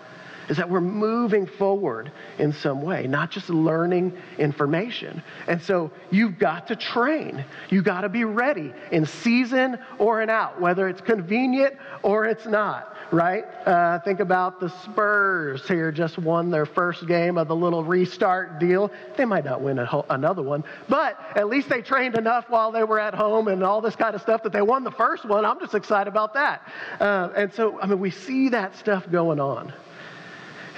is 0.50 0.58
that 0.58 0.70
we're 0.70 0.82
moving 0.82 1.46
forward 1.46 2.12
in 2.40 2.52
some 2.52 2.82
way, 2.82 3.06
not 3.08 3.30
just 3.32 3.50
learning 3.50 4.18
information. 4.38 5.22
And 5.48 5.62
so 5.62 5.92
you've 6.12 6.40
got 6.40 6.68
to 6.68 6.76
train. 6.76 7.46
You've 7.70 7.86
got 7.86 8.02
to 8.02 8.10
be 8.10 8.24
ready 8.24 8.74
in 8.92 9.06
season 9.06 9.78
or 10.00 10.22
in 10.22 10.30
out, 10.30 10.60
whether 10.60 10.90
it's 10.90 11.02
convenient 11.02 11.76
or 12.02 12.26
it's 12.26 12.48
not, 12.48 12.96
right? 13.12 13.46
Uh, 13.66 14.00
think 14.00 14.20
about 14.20 14.60
the 14.60 14.70
Spurs 14.84 15.68
here, 15.68 15.92
just 15.92 16.18
won 16.18 16.50
their 16.50 16.66
first 16.66 17.08
game 17.08 17.38
of 17.38 17.48
the 17.48 17.56
little 17.56 17.84
restart 17.84 18.60
deal. 18.60 18.92
They 19.18 19.26
might 19.26 19.46
not 19.46 19.62
win 19.62 19.78
ho- 19.78 20.06
another 20.10 20.42
one, 20.42 20.64
but 20.88 21.20
at 21.36 21.48
least 21.48 21.70
they 21.70 21.82
trained 21.82 22.18
enough 22.18 22.50
while 22.50 22.72
they 22.72 22.84
were 22.84 23.00
at 23.00 23.14
home 23.14 23.48
and 23.48 23.64
all 23.64 23.82
this 23.82 23.96
kind 23.96 24.16
of 24.16 24.22
stuff 24.22 24.42
that 24.44 24.52
they 24.52 24.64
won 24.64 24.84
the 24.84 24.92
first 24.92 25.26
one. 25.26 25.46
I'm 25.46 25.60
just 25.60 25.76
excited 25.76 26.10
about 26.10 26.34
that. 26.34 26.68
Uh, 27.00 27.30
and 27.36 27.54
so, 27.54 27.80
I 27.80 27.86
mean, 27.86 28.00
we 28.00 28.10
see 28.10 28.50
that 28.50 28.76
stuff 28.76 29.10
going 29.12 29.40
on. 29.40 29.72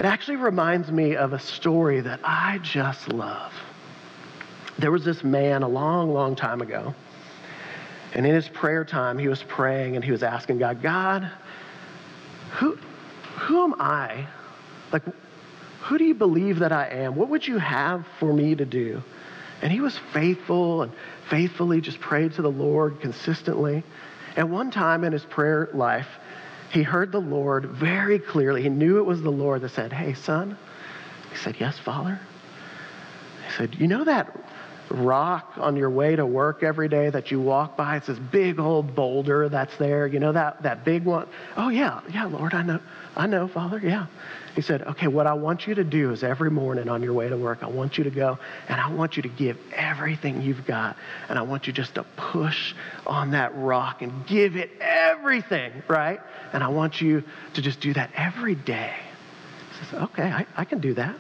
It 0.02 0.06
actually 0.06 0.38
reminds 0.38 0.92
me 0.92 1.16
of 1.16 1.32
a 1.32 1.38
story 1.38 2.02
that 2.02 2.22
I 2.24 2.58
just 2.64 3.14
love. 3.14 3.54
There 4.80 4.92
was 4.92 5.06
this 5.06 5.24
man 5.24 5.62
a 5.62 5.68
long, 5.68 6.12
long 6.12 6.36
time 6.36 6.60
ago, 6.60 6.96
and 8.16 8.26
in 8.26 8.34
his 8.34 8.50
prayer 8.50 8.84
time, 8.84 9.20
he 9.20 9.28
was 9.28 9.44
praying 9.44 9.96
and 9.96 10.04
he 10.04 10.10
was 10.12 10.24
asking 10.24 10.58
God, 10.58 10.82
God, 10.82 11.30
who, 12.54 12.80
who 13.42 13.64
am 13.64 13.76
I? 13.80 14.26
Like, 14.92 15.04
who 15.82 16.00
do 16.00 16.04
you 16.04 16.16
believe 16.16 16.58
that 16.58 16.72
I 16.72 16.88
am? 16.88 17.16
What 17.16 17.30
would 17.30 17.48
you 17.48 17.60
have 17.60 18.04
for 18.18 18.34
me 18.34 18.56
to 18.56 18.66
do? 18.66 19.04
And 19.62 19.72
he 19.72 19.82
was 19.82 20.00
faithful 20.14 20.82
and 20.82 20.92
faithfully 21.30 21.80
just 21.80 22.00
prayed 22.00 22.34
to 22.34 22.42
the 22.42 22.50
Lord 22.50 23.02
consistently. 23.02 23.84
And 24.36 24.52
one 24.52 24.72
time 24.72 25.04
in 25.04 25.14
his 25.14 25.26
prayer 25.26 25.70
life, 25.76 26.08
he 26.72 26.84
heard 26.84 27.12
the 27.12 27.20
Lord 27.20 27.66
very 27.66 28.18
clearly. 28.18 28.62
He 28.62 28.70
knew 28.70 29.00
it 29.00 29.06
was 29.06 29.22
the 29.22 29.30
Lord 29.30 29.62
that 29.62 29.72
said, 29.72 29.92
Hey, 29.92 30.14
son. 30.14 30.58
He 31.30 31.38
said, 31.38 31.58
Yes, 31.60 31.78
Father. 31.78 32.20
He 33.46 33.54
said, 33.54 33.76
You 33.76 33.88
know 33.88 34.06
that 34.06 34.38
rock 34.90 35.54
on 35.58 35.76
your 35.76 35.90
way 35.90 36.16
to 36.16 36.26
work 36.26 36.64
every 36.64 36.88
day 36.88 37.10
that 37.10 37.32
you 37.32 37.42
walk 37.42 37.76
by? 37.76 37.98
It's 37.98 38.08
this 38.08 38.20
big 38.20 38.60
old 38.60 38.96
boulder 38.96 39.50
that's 39.50 39.76
there. 39.78 40.08
You 40.08 40.20
know 40.20 40.32
that, 40.32 40.64
that 40.64 40.86
big 40.86 41.04
one? 41.04 41.28
Oh, 41.58 41.70
yeah. 41.70 42.02
Yeah, 42.10 42.26
Lord, 42.26 42.54
I 42.54 42.62
know. 42.64 42.80
I 43.16 43.28
know, 43.28 43.48
Father. 43.50 43.80
Yeah. 43.84 44.08
He 44.56 44.62
said, 44.62 44.82
Okay, 44.84 45.08
what 45.08 45.28
I 45.28 45.34
want 45.34 45.68
you 45.68 45.76
to 45.76 45.84
do 45.84 46.12
is 46.12 46.24
every 46.24 46.52
morning 46.52 46.90
on 46.90 47.02
your 47.02 47.14
way 47.14 47.30
to 47.30 47.38
work, 47.38 47.60
I 47.62 47.68
want 47.68 47.98
you 47.98 48.04
to 48.04 48.10
go 48.10 48.38
and 48.68 48.82
I 48.82 48.92
want 48.92 49.16
you 49.16 49.24
to 49.24 49.30
give 49.30 49.58
everything 49.74 50.42
you've 50.42 50.66
got. 50.66 50.98
And 51.30 51.40
I 51.40 51.42
want 51.42 51.68
you 51.68 51.74
just 51.74 51.96
to 51.96 52.04
push 52.18 52.74
on 53.08 53.32
that 53.32 53.56
rock 53.58 54.02
and 54.02 54.26
give 54.28 54.56
it 54.56 54.72
everything, 54.80 55.72
right? 55.88 56.20
And 56.54 56.64
I 56.64 56.68
want 56.68 57.02
you 57.02 57.24
to 57.54 57.62
just 57.62 57.80
do 57.80 57.94
that 57.94 58.12
every 58.16 58.56
day. 58.56 58.94
He 59.80 59.86
says, 59.86 60.02
Okay, 60.04 60.24
I, 60.24 60.46
I 60.56 60.66
can 60.66 60.80
do 60.80 60.94
that. 60.96 61.16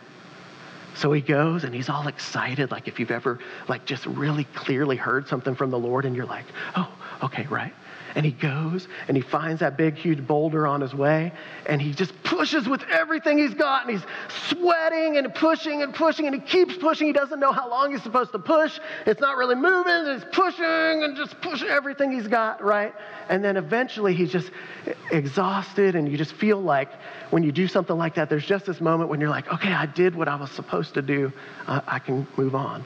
So 0.95 1.11
he 1.11 1.21
goes 1.21 1.63
and 1.63 1.73
he's 1.73 1.89
all 1.89 2.07
excited, 2.07 2.71
like 2.71 2.87
if 2.87 2.99
you've 2.99 3.11
ever 3.11 3.39
like 3.67 3.85
just 3.85 4.05
really 4.05 4.43
clearly 4.43 4.97
heard 4.97 5.27
something 5.27 5.55
from 5.55 5.71
the 5.71 5.79
Lord 5.79 6.05
and 6.05 6.15
you're 6.15 6.25
like, 6.25 6.45
oh, 6.75 6.91
okay, 7.23 7.47
right. 7.47 7.73
And 8.15 8.25
he 8.25 8.31
goes 8.31 8.87
and 9.07 9.15
he 9.15 9.21
finds 9.21 9.61
that 9.61 9.77
big, 9.77 9.95
huge 9.95 10.25
boulder 10.25 10.67
on 10.67 10.81
his 10.81 10.93
way 10.93 11.31
and 11.65 11.81
he 11.81 11.93
just 11.93 12.11
pushes 12.23 12.67
with 12.67 12.83
everything 12.89 13.37
he's 13.37 13.53
got 13.53 13.87
and 13.87 13.97
he's 13.97 14.05
sweating 14.49 15.17
and 15.17 15.33
pushing 15.33 15.81
and 15.81 15.93
pushing 15.93 16.25
and 16.27 16.35
he 16.35 16.41
keeps 16.41 16.75
pushing. 16.77 17.07
He 17.07 17.13
doesn't 17.13 17.39
know 17.39 17.51
how 17.51 17.69
long 17.69 17.91
he's 17.91 18.03
supposed 18.03 18.31
to 18.33 18.39
push. 18.39 18.79
It's 19.05 19.21
not 19.21 19.37
really 19.37 19.55
moving. 19.55 19.93
And 19.93 20.21
he's 20.21 20.29
pushing 20.31 20.65
and 21.03 21.15
just 21.15 21.39
pushing 21.41 21.67
everything 21.67 22.11
he's 22.11 22.27
got, 22.27 22.63
right? 22.63 22.93
And 23.29 23.43
then 23.43 23.57
eventually 23.57 24.13
he's 24.13 24.31
just 24.31 24.51
exhausted 25.11 25.95
and 25.95 26.11
you 26.11 26.17
just 26.17 26.33
feel 26.33 26.61
like 26.61 26.89
when 27.29 27.43
you 27.43 27.51
do 27.51 27.67
something 27.67 27.97
like 27.97 28.15
that, 28.15 28.29
there's 28.29 28.45
just 28.45 28.65
this 28.65 28.81
moment 28.81 29.09
when 29.09 29.21
you're 29.21 29.29
like, 29.29 29.51
okay, 29.53 29.71
I 29.71 29.85
did 29.85 30.15
what 30.15 30.27
I 30.27 30.35
was 30.35 30.51
supposed 30.51 30.95
to 30.95 31.01
do. 31.01 31.31
Uh, 31.67 31.81
I 31.87 31.99
can 31.99 32.27
move 32.37 32.55
on 32.55 32.83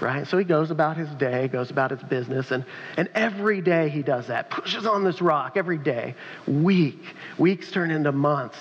right? 0.00 0.26
So 0.26 0.38
he 0.38 0.44
goes 0.44 0.70
about 0.70 0.96
his 0.96 1.08
day, 1.10 1.48
goes 1.48 1.70
about 1.70 1.90
his 1.90 2.02
business, 2.02 2.50
and, 2.50 2.64
and 2.96 3.08
every 3.14 3.60
day 3.60 3.88
he 3.88 4.02
does 4.02 4.26
that, 4.28 4.50
pushes 4.50 4.86
on 4.86 5.04
this 5.04 5.20
rock 5.20 5.56
every 5.56 5.78
day. 5.78 6.14
Week, 6.46 7.00
weeks 7.38 7.70
turn 7.70 7.90
into 7.90 8.12
months, 8.12 8.58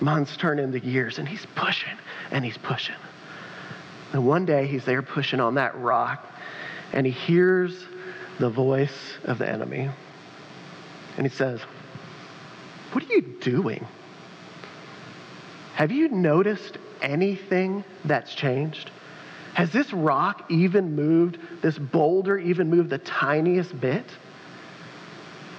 months 0.00 0.36
turn 0.36 0.58
into 0.58 0.78
years, 0.78 1.18
and 1.18 1.28
he's 1.28 1.46
pushing 1.54 1.96
and 2.30 2.44
he's 2.44 2.58
pushing. 2.58 2.96
And 4.12 4.26
one 4.26 4.46
day 4.46 4.66
he's 4.66 4.84
there 4.84 5.02
pushing 5.02 5.40
on 5.40 5.54
that 5.54 5.76
rock, 5.78 6.24
and 6.92 7.06
he 7.06 7.12
hears 7.12 7.84
the 8.38 8.50
voice 8.50 9.14
of 9.24 9.38
the 9.38 9.48
enemy. 9.48 9.90
And 11.16 11.26
he 11.26 11.34
says, 11.34 11.60
What 12.92 13.04
are 13.04 13.12
you 13.12 13.22
doing? 13.40 13.86
Have 15.74 15.92
you 15.92 16.08
noticed 16.08 16.78
anything 17.02 17.84
that's 18.04 18.34
changed? 18.34 18.90
Has 19.56 19.70
this 19.70 19.90
rock 19.90 20.50
even 20.50 20.94
moved, 20.94 21.38
this 21.62 21.78
boulder 21.78 22.36
even 22.36 22.68
moved 22.68 22.90
the 22.90 22.98
tiniest 22.98 23.80
bit? 23.80 24.04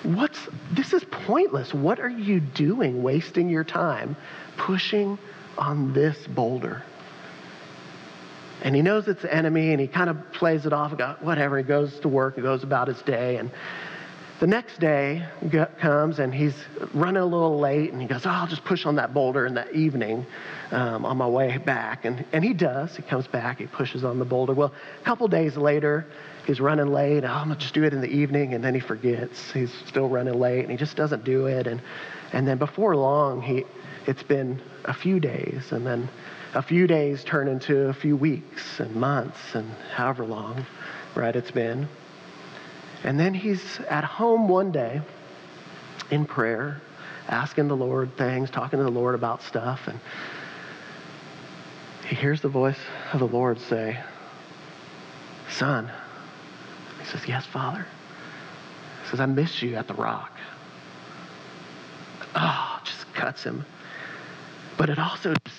What's 0.04 0.38
this 0.72 0.94
is 0.94 1.04
pointless. 1.06 1.74
What 1.74 2.00
are 2.00 2.08
you 2.08 2.40
doing 2.40 3.02
wasting 3.02 3.50
your 3.50 3.64
time 3.64 4.16
pushing 4.56 5.18
on 5.58 5.94
this 5.94 6.28
boulder? 6.28 6.84
And 8.62 8.76
he 8.76 8.84
knows 8.84 9.08
it's 9.08 9.24
the 9.24 9.34
enemy 9.34 9.72
and 9.72 9.82
he 9.82 9.88
kind 9.88 10.12
of 10.12 10.32
plays 10.32 10.68
it 10.68 10.74
off, 10.74 10.92
whatever. 11.22 11.58
He 11.58 11.64
goes 11.64 12.00
to 12.02 12.08
work, 12.08 12.36
he 12.36 12.44
goes 12.44 12.64
about 12.64 12.90
his 12.90 13.02
day. 13.02 13.38
And 13.38 13.50
the 14.40 14.48
next 14.48 14.80
day 14.80 15.26
comes 15.80 16.20
and 16.20 16.34
he's 16.34 16.54
running 16.94 17.22
a 17.22 17.26
little 17.26 17.60
late 17.60 17.92
and 17.92 18.02
he 18.02 18.08
goes, 18.08 18.26
Oh, 18.26 18.30
I'll 18.30 18.48
just 18.48 18.64
push 18.66 18.86
on 18.86 18.96
that 18.96 19.14
boulder 19.14 19.48
in 19.48 19.56
the 19.56 19.70
evening 19.76 20.26
um, 20.72 21.06
on 21.06 21.18
my 21.18 21.28
way 21.28 21.58
back. 21.58 22.06
And, 22.06 22.24
and 22.32 22.44
he 22.44 22.54
does. 22.54 22.96
He 22.96 23.02
comes 23.02 23.28
back, 23.28 23.58
he 23.58 23.66
pushes 23.66 24.04
on 24.04 24.20
the 24.20 24.26
boulder. 24.26 24.54
Well, 24.54 24.74
a 25.02 25.04
couple 25.04 25.28
days 25.28 25.58
later, 25.58 26.06
he's 26.46 26.60
running 26.60 26.88
late. 26.88 27.24
Oh, 27.24 27.28
I'm 27.28 27.48
going 27.48 27.58
to 27.58 27.62
just 27.62 27.74
do 27.74 27.84
it 27.84 27.94
in 27.94 28.02
the 28.02 28.10
evening. 28.10 28.54
And 28.54 28.64
then 28.64 28.76
he 28.76 28.80
forgets. 28.80 29.52
He's 29.52 29.74
still 29.88 30.08
running 30.08 30.40
late 30.40 30.62
and 30.62 30.72
he 30.72 30.78
just 30.78 30.96
doesn't 30.96 31.24
do 31.24 31.48
it. 31.48 31.66
And, 31.66 31.82
and 32.32 32.48
then 32.48 32.60
before 32.60 32.96
long, 32.96 33.42
he, 33.42 33.66
it's 34.06 34.24
been 34.24 34.62
a 34.86 34.94
few 34.94 35.20
days. 35.20 35.72
And 35.72 35.86
then 35.86 36.10
a 36.54 36.62
few 36.62 36.86
days 36.86 37.24
turn 37.24 37.48
into 37.48 37.88
a 37.90 37.94
few 37.94 38.16
weeks 38.16 38.80
and 38.80 38.96
months 38.96 39.40
and 39.56 39.72
however 39.96 40.26
long, 40.26 40.64
right, 41.16 41.36
it's 41.36 41.52
been. 41.52 41.88
And 43.04 43.20
then 43.20 43.34
he's 43.34 43.80
at 43.90 44.04
home 44.04 44.48
one 44.48 44.72
day 44.72 45.02
in 46.10 46.26
prayer, 46.26 46.82
asking 47.28 47.68
the 47.68 47.76
Lord 47.76 48.18
things, 48.18 48.50
talking 48.50 48.78
to 48.78 48.84
the 48.84 48.92
Lord 48.92 49.16
about 49.16 49.42
stuff. 49.44 49.88
And 49.88 50.00
he 52.08 52.16
hears 52.16 52.42
the 52.42 52.50
voice 52.50 52.80
of 53.14 53.20
the 53.20 53.28
Lord 53.28 53.60
say, 53.60 54.00
Son. 55.50 55.92
He 57.00 57.06
says, 57.06 57.28
Yes, 57.28 57.46
Father. 57.46 57.86
He 59.04 59.10
says, 59.10 59.20
I 59.20 59.26
miss 59.26 59.62
you 59.62 59.76
at 59.76 59.88
the 59.88 59.94
rock. 59.94 60.32
Oh, 62.36 62.80
just 62.84 63.14
cuts 63.14 63.44
him. 63.44 63.66
But 64.78 64.90
it 64.90 65.00
also 65.00 65.34
just 65.46 65.58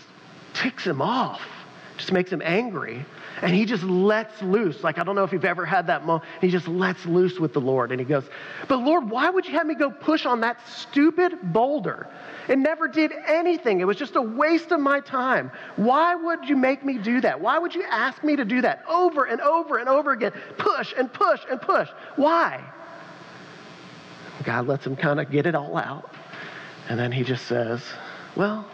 ticks 0.55 0.85
him 0.85 1.01
off. 1.01 1.41
Just 1.99 2.13
makes 2.13 2.33
him 2.33 2.41
angry. 2.45 3.05
And 3.43 3.55
he 3.55 3.67
just 3.67 3.85
lets 3.85 4.41
loose. 4.43 4.83
Like, 4.83 4.99
I 4.99 5.05
don't 5.05 5.15
know 5.15 5.25
if 5.25 5.33
you've 5.33 5.45
ever 5.45 5.67
had 5.67 5.89
that 5.89 6.07
moment. 6.07 6.25
He 6.41 6.49
just 6.49 6.67
lets 6.67 7.05
loose 7.05 7.39
with 7.39 7.53
the 7.53 7.61
Lord. 7.61 7.93
And 7.93 8.01
he 8.01 8.07
goes, 8.07 8.25
But 8.69 8.79
Lord, 8.79 9.11
why 9.11 9.29
would 9.29 9.47
you 9.47 9.53
have 9.53 9.67
me 9.67 9.75
go 9.75 9.91
push 9.91 10.25
on 10.25 10.41
that 10.41 10.59
stupid 10.69 11.53
boulder? 11.53 12.09
It 12.49 12.59
never 12.59 12.89
did 12.89 13.13
anything. 13.27 13.81
It 13.81 13.85
was 13.85 13.97
just 13.97 14.17
a 14.17 14.23
waste 14.23 14.73
of 14.73 14.81
my 14.81 15.01
time. 15.01 15.51
Why 15.77 16.15
would 16.15 16.49
you 16.49 16.57
make 16.57 16.85
me 16.85 16.99
do 16.99 17.21
that? 17.21 17.41
Why 17.41 17.59
would 17.59 17.75
you 17.75 17.85
ask 17.85 18.25
me 18.25 18.37
to 18.37 18.45
do 18.45 18.63
that 18.63 18.85
over 18.89 19.25
and 19.25 19.41
over 19.41 19.79
and 19.79 19.89
over 19.89 20.13
again? 20.13 20.33
Push 20.57 20.95
and 20.97 21.13
push 21.13 21.41
and 21.51 21.61
push. 21.61 21.89
Why? 22.17 22.65
God 24.45 24.67
lets 24.67 24.87
him 24.87 24.97
kind 24.97 25.21
of 25.21 25.31
get 25.31 25.47
it 25.47 25.55
all 25.55 25.77
out. 25.77 26.11
And 26.89 26.99
then 26.99 27.13
he 27.13 27.23
just 27.23 27.47
says, 27.47 27.83
Well, 28.35 28.67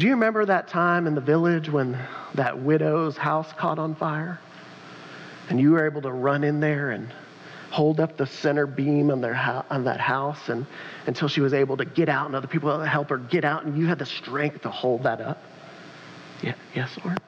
do 0.00 0.06
you 0.06 0.12
remember 0.12 0.46
that 0.46 0.66
time 0.66 1.06
in 1.06 1.14
the 1.14 1.20
village 1.20 1.68
when 1.68 1.98
that 2.34 2.58
widow's 2.58 3.18
house 3.18 3.52
caught 3.52 3.78
on 3.78 3.94
fire? 3.94 4.40
And 5.50 5.60
you 5.60 5.72
were 5.72 5.84
able 5.84 6.00
to 6.00 6.10
run 6.10 6.42
in 6.42 6.58
there 6.58 6.92
and 6.92 7.06
hold 7.70 8.00
up 8.00 8.16
the 8.16 8.26
center 8.26 8.66
beam 8.66 9.10
on, 9.10 9.20
their 9.20 9.34
on 9.68 9.84
that 9.84 10.00
house 10.00 10.48
and, 10.48 10.64
until 11.06 11.28
she 11.28 11.42
was 11.42 11.52
able 11.52 11.76
to 11.76 11.84
get 11.84 12.08
out 12.08 12.26
and 12.26 12.34
other 12.34 12.46
people 12.46 12.80
help 12.80 13.10
her 13.10 13.18
get 13.18 13.44
out, 13.44 13.64
and 13.64 13.76
you 13.76 13.86
had 13.86 13.98
the 13.98 14.06
strength 14.06 14.62
to 14.62 14.70
hold 14.70 15.02
that 15.02 15.20
up? 15.20 15.42
Yeah, 16.42 16.54
yes, 16.74 16.98
Lord. 17.04 17.20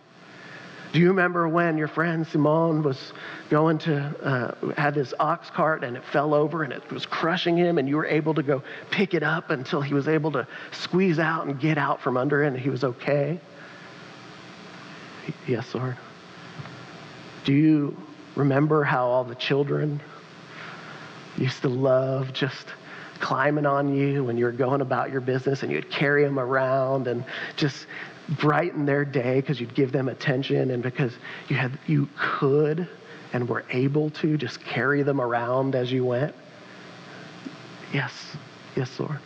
Do 0.92 1.00
you 1.00 1.08
remember 1.08 1.48
when 1.48 1.78
your 1.78 1.88
friend 1.88 2.26
Simone 2.26 2.82
was 2.82 3.14
going 3.48 3.78
to, 3.78 3.96
uh, 4.22 4.72
had 4.72 4.94
this 4.94 5.14
ox 5.18 5.48
cart 5.48 5.84
and 5.84 5.96
it 5.96 6.04
fell 6.04 6.34
over 6.34 6.64
and 6.64 6.72
it 6.72 6.90
was 6.90 7.06
crushing 7.06 7.56
him 7.56 7.78
and 7.78 7.88
you 7.88 7.96
were 7.96 8.06
able 8.06 8.34
to 8.34 8.42
go 8.42 8.62
pick 8.90 9.14
it 9.14 9.22
up 9.22 9.48
until 9.48 9.80
he 9.80 9.94
was 9.94 10.06
able 10.06 10.32
to 10.32 10.46
squeeze 10.70 11.18
out 11.18 11.46
and 11.46 11.58
get 11.58 11.78
out 11.78 12.02
from 12.02 12.18
under 12.18 12.44
it 12.44 12.48
and 12.48 12.58
he 12.58 12.68
was 12.68 12.84
okay? 12.84 13.40
Yes, 15.46 15.74
Lord. 15.74 15.96
Do 17.44 17.54
you 17.54 17.96
remember 18.36 18.84
how 18.84 19.06
all 19.06 19.24
the 19.24 19.34
children 19.34 20.00
used 21.38 21.62
to 21.62 21.68
love 21.68 22.34
just 22.34 22.66
climbing 23.22 23.64
on 23.64 23.94
you 23.94 24.24
when 24.24 24.36
you 24.36 24.44
were 24.44 24.52
going 24.52 24.80
about 24.80 25.10
your 25.10 25.20
business 25.20 25.62
and 25.62 25.70
you'd 25.70 25.88
carry 25.90 26.24
them 26.24 26.38
around 26.38 27.06
and 27.06 27.24
just 27.56 27.86
brighten 28.40 28.84
their 28.84 29.04
day 29.04 29.40
because 29.40 29.60
you'd 29.60 29.74
give 29.74 29.92
them 29.92 30.08
attention 30.08 30.72
and 30.72 30.82
because 30.82 31.12
you 31.48 31.56
had 31.56 31.78
you 31.86 32.08
could 32.18 32.88
and 33.32 33.48
were 33.48 33.64
able 33.70 34.10
to 34.10 34.36
just 34.36 34.60
carry 34.62 35.02
them 35.02 35.20
around 35.20 35.74
as 35.74 35.90
you 35.90 36.04
went? 36.04 36.34
Yes. 37.94 38.12
Yes, 38.76 38.90
Lord. 38.98 39.18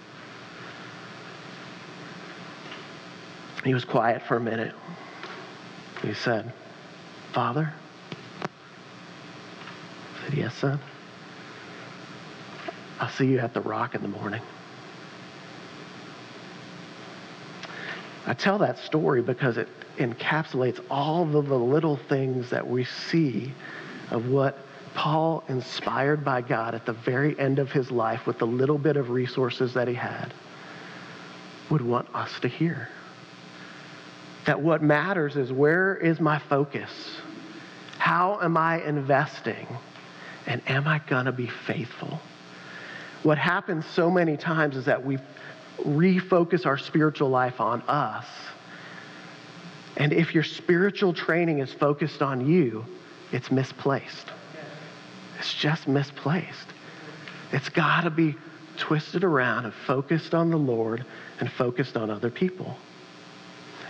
He 3.65 3.73
was 3.73 3.85
quiet 3.85 4.23
for 4.29 4.37
a 4.37 4.41
minute. 4.41 4.75
He 6.03 6.13
said, 6.15 6.53
Father? 7.33 7.73
I 8.43 10.29
said, 10.29 10.35
Yes, 10.39 10.55
son. 10.55 10.81
I'll 12.99 13.11
see 13.11 13.27
you 13.27 13.39
at 13.39 13.55
the 13.55 13.61
rock 13.61 13.95
in 13.95 14.03
the 14.03 14.09
morning. 14.09 14.43
I 18.27 18.35
tell 18.35 18.59
that 18.59 18.79
story 18.79 19.23
because 19.23 19.57
it 19.57 19.69
encapsulates 19.99 20.83
all 20.91 21.23
of 21.23 21.47
the 21.49 21.59
little 21.59 21.97
things 21.97 22.51
that 22.51 22.67
we 22.67 22.85
see 22.85 23.53
of 24.11 24.29
what 24.29 24.59
Paul, 24.95 25.45
inspired 25.49 26.25
by 26.25 26.41
God 26.41 26.75
at 26.75 26.87
the 26.87 26.93
very 26.93 27.39
end 27.39 27.59
of 27.59 27.71
his 27.71 27.91
life 27.91 28.27
with 28.27 28.39
the 28.39 28.47
little 28.47 28.79
bit 28.79 28.97
of 28.97 29.11
resources 29.11 29.75
that 29.75 29.89
he 29.89 29.95
had, 29.95 30.33
would 31.71 31.83
want 31.83 32.09
us 32.15 32.41
to 32.41 32.49
hear. 32.49 32.89
That 34.47 34.61
what 34.61 34.83
matters 34.83 35.37
is 35.37 35.53
where 35.53 35.95
is 35.97 36.19
my 36.19 36.39
focus? 36.39 36.91
How 37.99 38.41
am 38.41 38.57
I 38.57 38.83
investing? 38.83 39.67
And 40.47 40.63
am 40.67 40.89
I 40.89 41.01
going 41.07 41.27
to 41.27 41.33
be 41.33 41.49
faithful? 41.49 42.21
What 43.23 43.39
happens 43.39 43.85
so 43.87 44.11
many 44.11 44.37
times 44.37 44.77
is 44.77 44.85
that 44.85 45.05
we 45.05 45.19
refocus 45.79 46.67
our 46.67 46.79
spiritual 46.79 47.29
life 47.29 47.61
on 47.61 47.83
us. 47.83 48.27
And 49.97 50.13
if 50.13 50.35
your 50.35 50.45
spiritual 50.45 51.13
training 51.13 51.59
is 51.61 51.73
focused 51.73 52.23
on 52.23 52.47
you, 52.47 52.85
it's 53.33 53.51
misplaced. 53.51 54.27
It's 55.39 55.53
just 55.55 55.89
misplaced. 55.89 56.69
It's 57.53 57.69
got 57.69 58.03
to 58.03 58.11
be 58.11 58.37
twisted 58.77 59.25
around 59.25 59.65
and 59.65 59.75
focused 59.75 60.35
on 60.35 60.51
the 60.51 60.57
Lord 60.59 61.05
and 61.41 61.51
focused 61.51 61.97
on 61.97 62.11
other 62.11 62.31
people. 62.31 62.77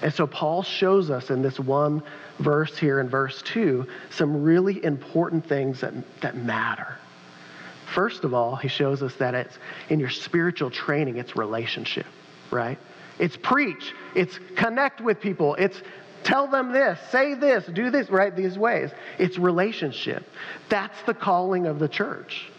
And 0.02 0.12
so 0.12 0.26
Paul 0.26 0.62
shows 0.62 1.10
us 1.10 1.30
in 1.30 1.42
this 1.42 1.58
one 1.58 2.02
verse 2.38 2.76
here 2.76 3.00
in 3.00 3.08
verse 3.08 3.42
2 3.42 3.86
some 4.10 4.42
really 4.42 4.84
important 4.84 5.46
things 5.46 5.80
that, 5.80 5.94
that 6.20 6.36
matter. 6.36 6.96
First 7.94 8.24
of 8.24 8.34
all, 8.34 8.56
he 8.56 8.68
shows 8.68 9.02
us 9.02 9.14
that 9.14 9.34
it's 9.34 9.58
in 9.88 10.00
your 10.00 10.10
spiritual 10.10 10.70
training, 10.70 11.16
it's 11.18 11.36
relationship, 11.36 12.06
right? 12.50 12.78
It's 13.18 13.36
preach, 13.36 13.94
it's 14.14 14.38
connect 14.56 15.00
with 15.00 15.20
people, 15.20 15.54
it's 15.54 15.80
tell 16.22 16.48
them 16.48 16.72
this, 16.72 16.98
say 17.10 17.34
this, 17.34 17.64
do 17.66 17.90
this, 17.90 18.10
right? 18.10 18.34
These 18.34 18.58
ways. 18.58 18.90
It's 19.18 19.38
relationship. 19.38 20.24
That's 20.68 21.00
the 21.02 21.14
calling 21.14 21.66
of 21.66 21.78
the 21.78 21.88
church. 21.88 22.50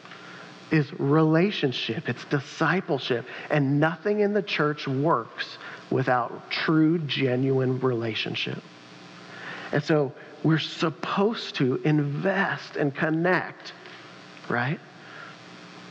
Is 0.70 0.92
relationship, 1.00 2.10
it's 2.10 2.26
discipleship, 2.26 3.26
and 3.50 3.80
nothing 3.80 4.20
in 4.20 4.34
the 4.34 4.42
church 4.42 4.86
works 4.86 5.58
without 5.90 6.52
true, 6.52 7.00
genuine 7.00 7.80
relationship. 7.80 8.62
And 9.72 9.82
so 9.82 10.14
we're 10.44 10.60
supposed 10.60 11.56
to 11.56 11.76
invest 11.86 12.76
and 12.76 12.94
connect, 12.94 13.74
right? 14.50 14.80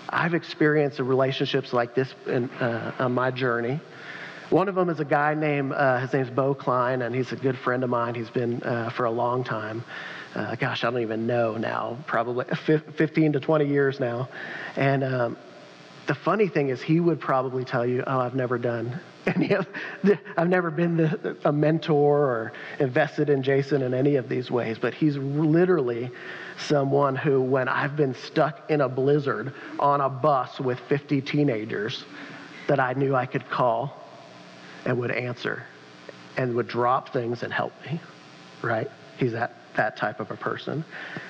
I've 0.09 0.35
experienced 0.35 0.99
relationships 0.99 1.73
like 1.73 1.95
this 1.95 2.13
in, 2.27 2.51
uh, 2.51 2.93
on 2.99 3.13
my 3.13 3.31
journey. 3.31 3.81
One 4.51 4.69
of 4.69 4.77
them 4.77 4.91
is 4.91 5.01
a 5.01 5.05
guy 5.05 5.35
named, 5.35 5.73
uh, 5.73 5.99
his 5.99 6.13
name's 6.13 6.31
Bo 6.31 6.55
Klein, 6.55 7.03
and 7.03 7.15
he's 7.15 7.33
a 7.33 7.37
good 7.37 7.59
friend 7.59 7.83
of 7.83 7.91
mine. 7.91 8.15
He's 8.15 8.31
been 8.31 8.63
uh, 8.63 8.91
for 8.91 9.05
a 9.05 9.11
long 9.11 9.43
time. 9.43 9.83
Uh, 10.35 10.55
gosh, 10.55 10.85
I 10.85 10.91
don't 10.91 11.01
even 11.01 11.27
know 11.27 11.57
now, 11.57 11.99
probably 12.07 12.45
15 12.67 13.33
to 13.33 13.41
20 13.41 13.67
years 13.67 13.99
now. 13.99 14.29
And 14.77 15.03
um, 15.03 15.37
the 16.07 16.15
funny 16.15 16.49
thing 16.49 16.69
is, 16.69 16.81
he 16.81 17.01
would 17.01 17.21
probably 17.21 17.65
tell 17.65 17.85
you, 17.85 18.05
Oh, 18.07 18.21
I've 18.21 18.35
never 18.35 18.59
done 18.59 19.01
any 19.35 19.53
of, 19.55 19.67
I've 20.37 20.49
never 20.49 20.71
been 20.71 20.97
the, 20.97 21.37
a 21.45 21.53
mentor 21.53 22.19
or 22.19 22.53
invested 22.79 23.29
in 23.29 23.43
Jason 23.43 23.83
in 23.83 23.93
any 23.93 24.17
of 24.17 24.29
these 24.29 24.51
ways. 24.51 24.79
But 24.79 24.95
he's 24.95 25.17
literally 25.17 26.11
someone 26.59 27.17
who, 27.17 27.41
when 27.41 27.69
I've 27.69 27.97
been 27.97 28.15
stuck 28.15 28.71
in 28.71 28.81
a 28.83 28.89
blizzard 28.89 29.53
on 29.79 30.01
a 30.01 30.09
bus 30.09 30.61
with 30.61 30.79
50 30.89 31.21
teenagers, 31.23 32.05
that 32.67 32.81
I 32.81 32.93
knew 32.95 33.15
I 33.15 33.27
could 33.27 33.49
call 33.49 33.97
and 34.85 34.99
would 34.99 35.11
answer 35.11 35.65
and 36.37 36.55
would 36.55 36.69
drop 36.69 37.13
things 37.13 37.43
and 37.43 37.53
help 37.53 37.73
me, 37.85 38.01
right? 38.63 38.91
He's 39.19 39.33
that, 39.33 39.55
that 39.77 39.97
type 39.97 40.21
of 40.21 40.31
a 40.31 40.37
person. 40.37 40.85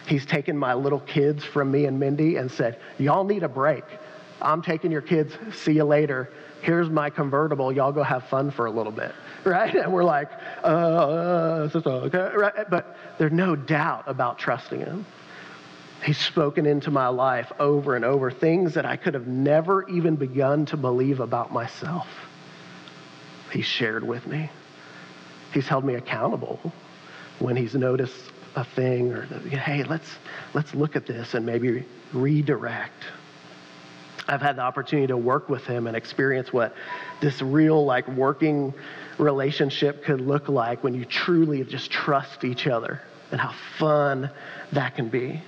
He's 0.07 0.27
taken 0.27 0.57
my 0.57 0.75
little 0.75 1.01
kids 1.01 1.45
from 1.45 1.71
me 1.71 1.87
and 1.87 1.99
Mindy 1.99 2.37
and 2.37 2.51
said, 2.51 2.81
Y'all 2.99 3.25
need 3.25 3.43
a 3.43 3.49
break. 3.49 3.85
I'm 4.41 4.63
taking 4.63 4.91
your 4.91 5.03
kids. 5.03 5.33
See 5.55 5.73
you 5.73 5.85
later. 5.85 6.31
Here's 6.63 6.91
my 6.91 7.11
convertible. 7.11 7.73
Y'all 7.73 7.93
go 7.93 8.03
have 8.03 8.25
fun 8.25 8.51
for 8.51 8.67
a 8.67 8.71
little 8.71 8.93
bit, 8.93 9.15
right? 9.45 9.75
And 9.75 9.93
we're 9.93 10.05
like, 10.05 10.31
uh, 10.65 11.69
okay, 11.75 12.37
right? 12.37 12.71
But 12.71 12.97
there's 13.19 13.33
no 13.33 13.57
doubt 13.57 14.05
about 14.07 14.39
trusting 14.39 14.81
him. 14.81 15.07
He's 16.05 16.19
spoken 16.19 16.67
into 16.67 16.91
my 16.91 17.09
life 17.09 17.51
over 17.59 17.97
and 17.97 18.05
over 18.05 18.31
things 18.31 18.75
that 18.75 18.85
I 18.85 18.97
could 18.97 19.15
have 19.15 19.27
never 19.27 19.89
even 19.89 20.17
begun 20.17 20.67
to 20.67 20.77
believe 20.77 21.21
about 21.21 21.53
myself. 21.53 22.07
He's 23.51 23.65
shared 23.65 24.07
with 24.07 24.27
me. 24.27 24.51
He's 25.53 25.67
held 25.67 25.85
me 25.85 25.95
accountable 25.95 26.61
when 27.39 27.57
he's 27.57 27.75
noticed 27.75 28.33
a 28.57 28.65
thing 28.65 29.13
or 29.13 29.23
hey, 29.25 29.85
let's 29.85 30.09
let's 30.55 30.75
look 30.75 30.97
at 30.97 31.07
this 31.07 31.35
and 31.35 31.45
maybe 31.45 31.85
redirect. 32.13 33.05
I've 34.29 34.43
had 34.43 34.57
the 34.57 34.63
opportunity 34.63 35.07
to 35.09 35.17
work 35.17 35.49
with 35.49 35.65
him 35.65 35.87
and 35.87 35.97
experience 35.97 36.53
what 36.53 36.75
this 37.21 37.41
real, 37.41 37.85
like, 37.85 38.09
working 38.09 38.75
relationship 39.19 40.05
could 40.05 40.21
look 40.21 40.49
like 40.49 40.83
when 40.83 40.95
you 40.95 41.05
truly 41.05 41.63
just 41.65 41.91
trust 41.91 42.45
each 42.45 42.67
other 42.67 43.01
and 43.31 43.41
how 43.41 43.55
fun 43.79 44.31
that 44.73 44.95
can 44.97 45.09
be. 45.09 45.43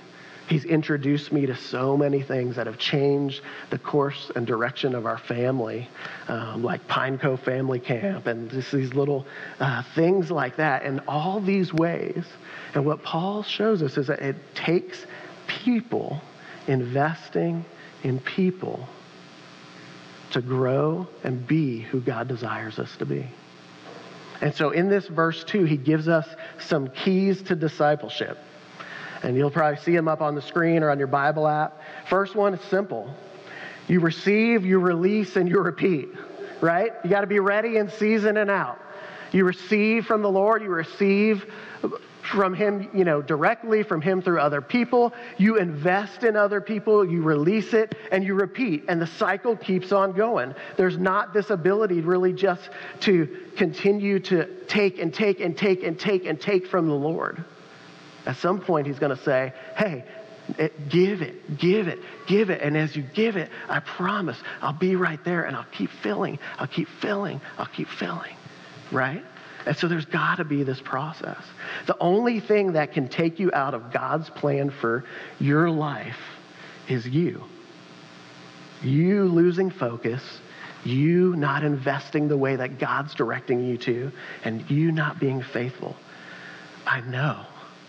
He's 0.47 0.65
introduced 0.65 1.31
me 1.31 1.45
to 1.45 1.55
so 1.55 1.95
many 1.95 2.23
things 2.23 2.55
that 2.55 2.65
have 2.65 2.79
changed 2.79 3.41
the 3.69 3.77
course 3.77 4.31
and 4.35 4.47
direction 4.47 4.95
of 4.95 5.05
our 5.05 5.19
family, 5.19 5.87
um, 6.27 6.63
like 6.63 6.87
Pine 6.87 7.19
Cove 7.19 7.39
Family 7.41 7.79
Camp 7.79 8.25
and 8.25 8.49
just 8.49 8.71
these 8.71 8.95
little 8.95 9.27
uh, 9.59 9.83
things 9.93 10.31
like 10.31 10.55
that, 10.55 10.83
in 10.83 11.01
all 11.01 11.39
these 11.39 11.71
ways. 11.71 12.25
And 12.73 12.83
what 12.83 13.03
Paul 13.03 13.43
shows 13.43 13.83
us 13.83 13.95
is 13.97 14.07
that 14.07 14.21
it 14.21 14.37
takes 14.55 15.05
people 15.47 16.19
investing 16.67 17.63
in 18.03 18.19
people 18.19 18.87
to 20.31 20.41
grow 20.41 21.07
and 21.23 21.45
be 21.47 21.79
who 21.79 21.99
God 22.01 22.27
desires 22.27 22.79
us 22.79 22.95
to 22.97 23.05
be. 23.05 23.27
And 24.41 24.53
so 24.55 24.69
in 24.69 24.89
this 24.89 25.07
verse 25.07 25.43
2, 25.43 25.65
he 25.65 25.75
gives 25.75 26.07
us 26.07 26.27
some 26.59 26.87
keys 26.89 27.41
to 27.43 27.55
discipleship. 27.55 28.37
And 29.21 29.35
you'll 29.35 29.51
probably 29.51 29.81
see 29.81 29.93
them 29.93 30.07
up 30.07 30.21
on 30.21 30.35
the 30.35 30.41
screen 30.41 30.81
or 30.81 30.89
on 30.89 30.97
your 30.97 31.07
Bible 31.07 31.47
app. 31.47 31.81
First 32.09 32.35
one 32.35 32.53
is 32.53 32.61
simple 32.69 33.13
you 33.87 33.99
receive, 33.99 34.65
you 34.65 34.77
release, 34.77 35.35
and 35.35 35.49
you 35.49 35.59
repeat, 35.59 36.09
right? 36.61 36.93
You 37.03 37.09
got 37.09 37.21
to 37.21 37.27
be 37.27 37.39
ready 37.39 37.77
in 37.77 37.89
season 37.89 38.37
and 38.37 38.49
out. 38.49 38.79
You 39.31 39.45
receive 39.45 40.05
from 40.05 40.21
the 40.21 40.29
Lord, 40.29 40.61
you 40.61 40.69
receive 40.69 41.51
from 42.31 42.53
Him, 42.53 42.89
you 42.93 43.03
know, 43.03 43.21
directly 43.21 43.83
from 43.83 44.01
Him 44.01 44.21
through 44.21 44.39
other 44.39 44.61
people. 44.61 45.13
You 45.37 45.57
invest 45.57 46.23
in 46.23 46.35
other 46.35 46.61
people, 46.61 47.05
you 47.09 47.21
release 47.21 47.73
it, 47.73 47.95
and 48.11 48.23
you 48.23 48.35
repeat. 48.35 48.85
And 48.87 49.01
the 49.01 49.07
cycle 49.07 49.55
keeps 49.55 49.91
on 49.91 50.13
going. 50.13 50.53
There's 50.77 50.97
not 50.97 51.33
this 51.33 51.49
ability 51.49 52.01
really 52.01 52.33
just 52.33 52.69
to 53.01 53.37
continue 53.57 54.19
to 54.21 54.45
take 54.67 54.99
and 54.99 55.13
take 55.13 55.39
and 55.39 55.57
take 55.57 55.83
and 55.83 55.99
take 55.99 56.25
and 56.25 56.39
take 56.39 56.67
from 56.67 56.87
the 56.87 56.95
Lord. 56.95 57.43
At 58.25 58.37
some 58.37 58.59
point, 58.59 58.87
He's 58.87 58.99
going 58.99 59.15
to 59.15 59.23
say, 59.23 59.53
hey, 59.75 60.05
it, 60.57 60.89
give 60.89 61.21
it, 61.21 61.57
give 61.57 61.87
it, 61.87 61.99
give 62.27 62.49
it. 62.49 62.61
And 62.61 62.77
as 62.77 62.95
you 62.95 63.03
give 63.03 63.37
it, 63.37 63.49
I 63.67 63.79
promise 63.79 64.37
I'll 64.61 64.73
be 64.73 64.95
right 64.95 65.23
there 65.23 65.43
and 65.43 65.55
I'll 65.55 65.65
keep 65.71 65.89
filling, 66.03 66.39
I'll 66.57 66.67
keep 66.67 66.87
filling, 67.01 67.41
I'll 67.57 67.65
keep 67.67 67.87
filling, 67.87 68.35
right? 68.91 69.23
And 69.65 69.75
so 69.75 69.87
there's 69.87 70.05
got 70.05 70.35
to 70.35 70.45
be 70.45 70.63
this 70.63 70.81
process. 70.81 71.43
The 71.85 71.97
only 71.99 72.39
thing 72.39 72.73
that 72.73 72.93
can 72.93 73.07
take 73.07 73.39
you 73.39 73.51
out 73.53 73.73
of 73.73 73.91
God's 73.91 74.29
plan 74.29 74.69
for 74.69 75.03
your 75.39 75.69
life 75.69 76.19
is 76.87 77.07
you. 77.07 77.43
You 78.81 79.25
losing 79.25 79.69
focus, 79.69 80.23
you 80.85 81.35
not 81.35 81.63
investing 81.63 82.27
the 82.27 82.37
way 82.37 82.55
that 82.55 82.79
God's 82.79 83.13
directing 83.13 83.65
you 83.65 83.77
to, 83.79 84.11
and 84.43 84.69
you 84.71 84.91
not 84.91 85.19
being 85.19 85.41
faithful. 85.41 85.95
I 86.85 87.01
know. 87.01 87.45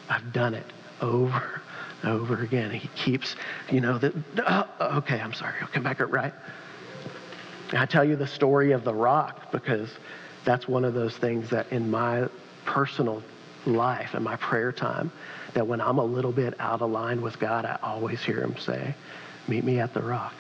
I've 0.09 0.33
done 0.33 0.55
it 0.55 0.67
over 1.01 1.63
and 2.03 2.11
over 2.11 2.43
again. 2.43 2.73
He 2.73 2.89
keeps, 2.89 3.37
you 3.71 3.81
know, 3.81 3.99
that, 3.99 4.13
uh, 4.45 4.65
okay, 4.99 5.21
I'm 5.21 5.33
sorry, 5.33 5.55
I'll 5.61 5.69
come 5.69 5.85
back 5.85 6.01
right. 6.01 6.35
I 7.73 7.87
tell 7.87 8.05
you 8.05 8.17
the 8.17 8.27
story 8.27 8.73
of 8.73 8.83
the 8.83 8.93
rock 8.93 9.53
because 9.53 9.89
that's 10.45 10.67
one 10.69 10.85
of 10.85 10.95
those 10.95 11.17
things 11.17 11.51
that 11.51 11.71
in 11.73 11.91
my 11.91 12.29
personal 12.65 13.23
life 13.67 14.15
and 14.15 14.25
my 14.25 14.37
prayer 14.37 14.73
time, 14.73 15.11
that 15.55 15.67
when 15.67 15.81
I'm 15.81 15.99
a 15.99 16.05
little 16.05 16.33
bit 16.33 16.55
out 16.61 16.83
of 16.83 16.91
line 16.91 17.21
with 17.21 17.39
God, 17.39 17.65
I 17.65 17.79
always 17.83 18.23
hear 18.23 18.41
him 18.41 18.57
say, 18.57 18.95
Meet 19.49 19.65
me 19.65 19.81
at 19.81 19.95
the 19.95 20.03
rock. 20.03 20.35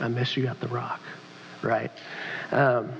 I 0.00 0.08
miss 0.08 0.36
you 0.36 0.46
at 0.46 0.60
the 0.60 0.68
rock, 0.68 1.00
right? 1.62 1.90
Um, 2.52 2.92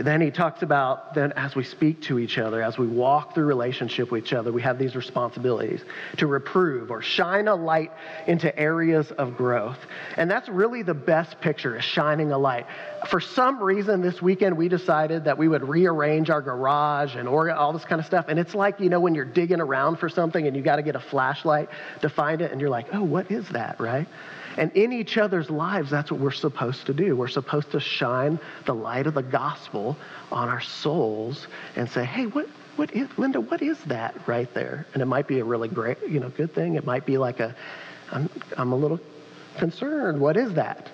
then 0.00 0.20
he 0.20 0.30
talks 0.30 0.62
about 0.62 1.14
then 1.14 1.32
as 1.32 1.54
we 1.54 1.64
speak 1.64 2.02
to 2.02 2.18
each 2.18 2.38
other, 2.38 2.62
as 2.62 2.78
we 2.78 2.86
walk 2.86 3.34
through 3.34 3.44
relationship 3.44 4.10
with 4.10 4.24
each 4.24 4.32
other, 4.32 4.52
we 4.52 4.62
have 4.62 4.78
these 4.78 4.96
responsibilities 4.96 5.84
to 6.18 6.26
reprove 6.26 6.90
or 6.90 7.02
shine 7.02 7.48
a 7.48 7.54
light 7.54 7.92
into 8.26 8.56
areas 8.58 9.10
of 9.12 9.36
growth. 9.36 9.78
And 10.16 10.30
that's 10.30 10.48
really 10.48 10.82
the 10.82 10.94
best 10.94 11.40
picture 11.40 11.76
is 11.76 11.84
shining 11.84 12.32
a 12.32 12.38
light. 12.38 12.66
For 13.08 13.20
some 13.20 13.62
reason 13.62 14.00
this 14.00 14.22
weekend 14.22 14.56
we 14.56 14.68
decided 14.68 15.24
that 15.24 15.38
we 15.38 15.48
would 15.48 15.68
rearrange 15.68 16.30
our 16.30 16.42
garage 16.42 17.16
and 17.16 17.28
all 17.28 17.72
this 17.72 17.84
kind 17.84 18.00
of 18.00 18.06
stuff. 18.06 18.26
And 18.28 18.38
it's 18.38 18.54
like, 18.54 18.80
you 18.80 18.88
know, 18.88 19.00
when 19.00 19.14
you're 19.14 19.24
digging 19.24 19.60
around 19.60 19.96
for 19.96 20.08
something 20.08 20.46
and 20.46 20.56
you 20.56 20.62
got 20.62 20.76
to 20.76 20.82
get 20.82 20.96
a 20.96 21.00
flashlight 21.00 21.68
to 22.00 22.08
find 22.08 22.40
it 22.40 22.52
and 22.52 22.60
you're 22.60 22.70
like, 22.70 22.86
"Oh, 22.92 23.02
what 23.02 23.30
is 23.30 23.48
that?" 23.50 23.80
right? 23.80 24.06
And 24.56 24.70
in 24.72 24.92
each 24.92 25.18
other's 25.18 25.50
lives, 25.50 25.90
that's 25.90 26.10
what 26.10 26.20
we're 26.20 26.30
supposed 26.30 26.86
to 26.86 26.94
do. 26.94 27.16
We're 27.16 27.28
supposed 27.28 27.70
to 27.72 27.80
shine 27.80 28.38
the 28.66 28.74
light 28.74 29.06
of 29.06 29.14
the 29.14 29.22
gospel 29.22 29.96
on 30.30 30.48
our 30.48 30.60
souls 30.60 31.46
and 31.76 31.88
say, 31.88 32.04
hey, 32.04 32.26
what, 32.26 32.46
what 32.76 32.92
is, 32.92 33.08
Linda, 33.16 33.40
what 33.40 33.62
is 33.62 33.78
that 33.84 34.14
right 34.26 34.52
there? 34.54 34.86
And 34.94 35.02
it 35.02 35.06
might 35.06 35.26
be 35.26 35.40
a 35.40 35.44
really 35.44 35.68
great, 35.68 35.98
you 36.08 36.20
know, 36.20 36.28
good 36.30 36.54
thing. 36.54 36.76
It 36.76 36.84
might 36.84 37.06
be 37.06 37.18
like 37.18 37.40
a, 37.40 37.54
I'm, 38.12 38.28
I'm 38.56 38.72
a 38.72 38.76
little 38.76 39.00
concerned. 39.56 40.20
What 40.20 40.36
is 40.36 40.54
that? 40.54 40.90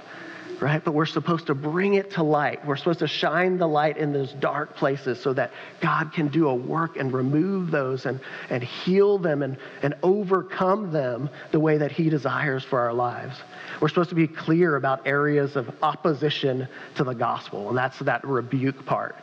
Right? 0.61 0.85
But 0.85 0.93
we're 0.93 1.07
supposed 1.07 1.47
to 1.47 1.55
bring 1.55 1.95
it 1.95 2.13
to 2.13 2.23
light. 2.23 2.65
We're 2.67 2.77
supposed 2.77 2.99
to 2.99 3.09
shine 3.09 3.57
the 3.57 3.67
light 3.67 3.97
in 3.97 4.13
those 4.13 4.33
dark 4.35 4.77
places 4.77 5.21
so 5.21 5.33
that 5.33 5.53
God 5.81 6.13
can 6.13 6.29
do 6.29 6.49
a 6.49 6.55
work 6.55 6.97
and 6.97 7.13
remove 7.13 7.71
those 7.71 8.05
and, 8.05 8.21
and 8.51 8.63
heal 8.63 9.19
them 9.19 9.43
and, 9.43 9.57
and 9.83 9.95
overcome 10.03 10.93
them 10.93 11.31
the 11.51 11.61
way 11.61 11.79
that 11.79 11.93
He 11.93 12.11
desires 12.11 12.63
for 12.63 12.81
our 12.81 12.93
lives. 12.93 13.41
We're 13.81 13.89
supposed 13.89 14.11
to 14.11 14.15
be 14.15 14.29
clear 14.29 14.77
about 14.77 15.07
areas 15.07 15.57
of 15.57 15.71
opposition 15.83 16.69
to 16.97 17.05
the 17.05 17.15
gospel, 17.15 17.71
and 17.71 17.79
that's 17.79 17.99
that 18.01 18.27
rebuke 18.27 18.85
part. 18.85 19.17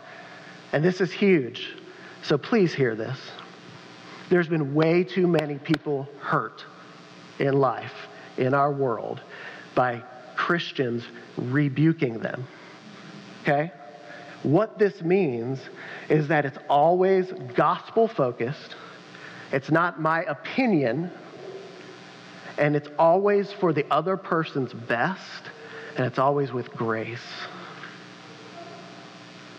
And 0.74 0.84
this 0.84 1.02
is 1.02 1.12
huge. 1.12 1.70
So 2.24 2.38
please 2.38 2.74
hear 2.74 2.96
this. 2.96 3.18
There's 4.30 4.48
been 4.48 4.74
way 4.74 5.04
too 5.04 5.28
many 5.28 5.60
people 5.60 6.10
hurt 6.20 6.66
in 7.40 7.54
life, 7.60 7.94
in 8.38 8.54
our 8.54 8.72
world, 8.72 9.22
by 9.76 10.04
Christians 10.48 11.04
rebuking 11.36 12.20
them. 12.20 12.48
Okay? 13.42 13.70
What 14.44 14.80
this 14.80 15.02
means 15.02 15.60
is 16.08 16.30
that 16.30 16.46
it's 16.46 16.58
always 16.70 17.34
gospel 17.54 18.08
focused, 18.08 18.78
it's 19.52 19.70
not 19.70 20.00
my 20.00 20.24
opinion, 20.24 21.12
and 22.58 22.78
it's 22.78 22.88
always 22.98 23.52
for 23.52 23.74
the 23.74 23.86
other 23.92 24.16
person's 24.16 24.72
best, 24.72 25.44
and 25.98 26.06
it's 26.06 26.18
always 26.18 26.54
with 26.54 26.72
grace. 26.72 27.20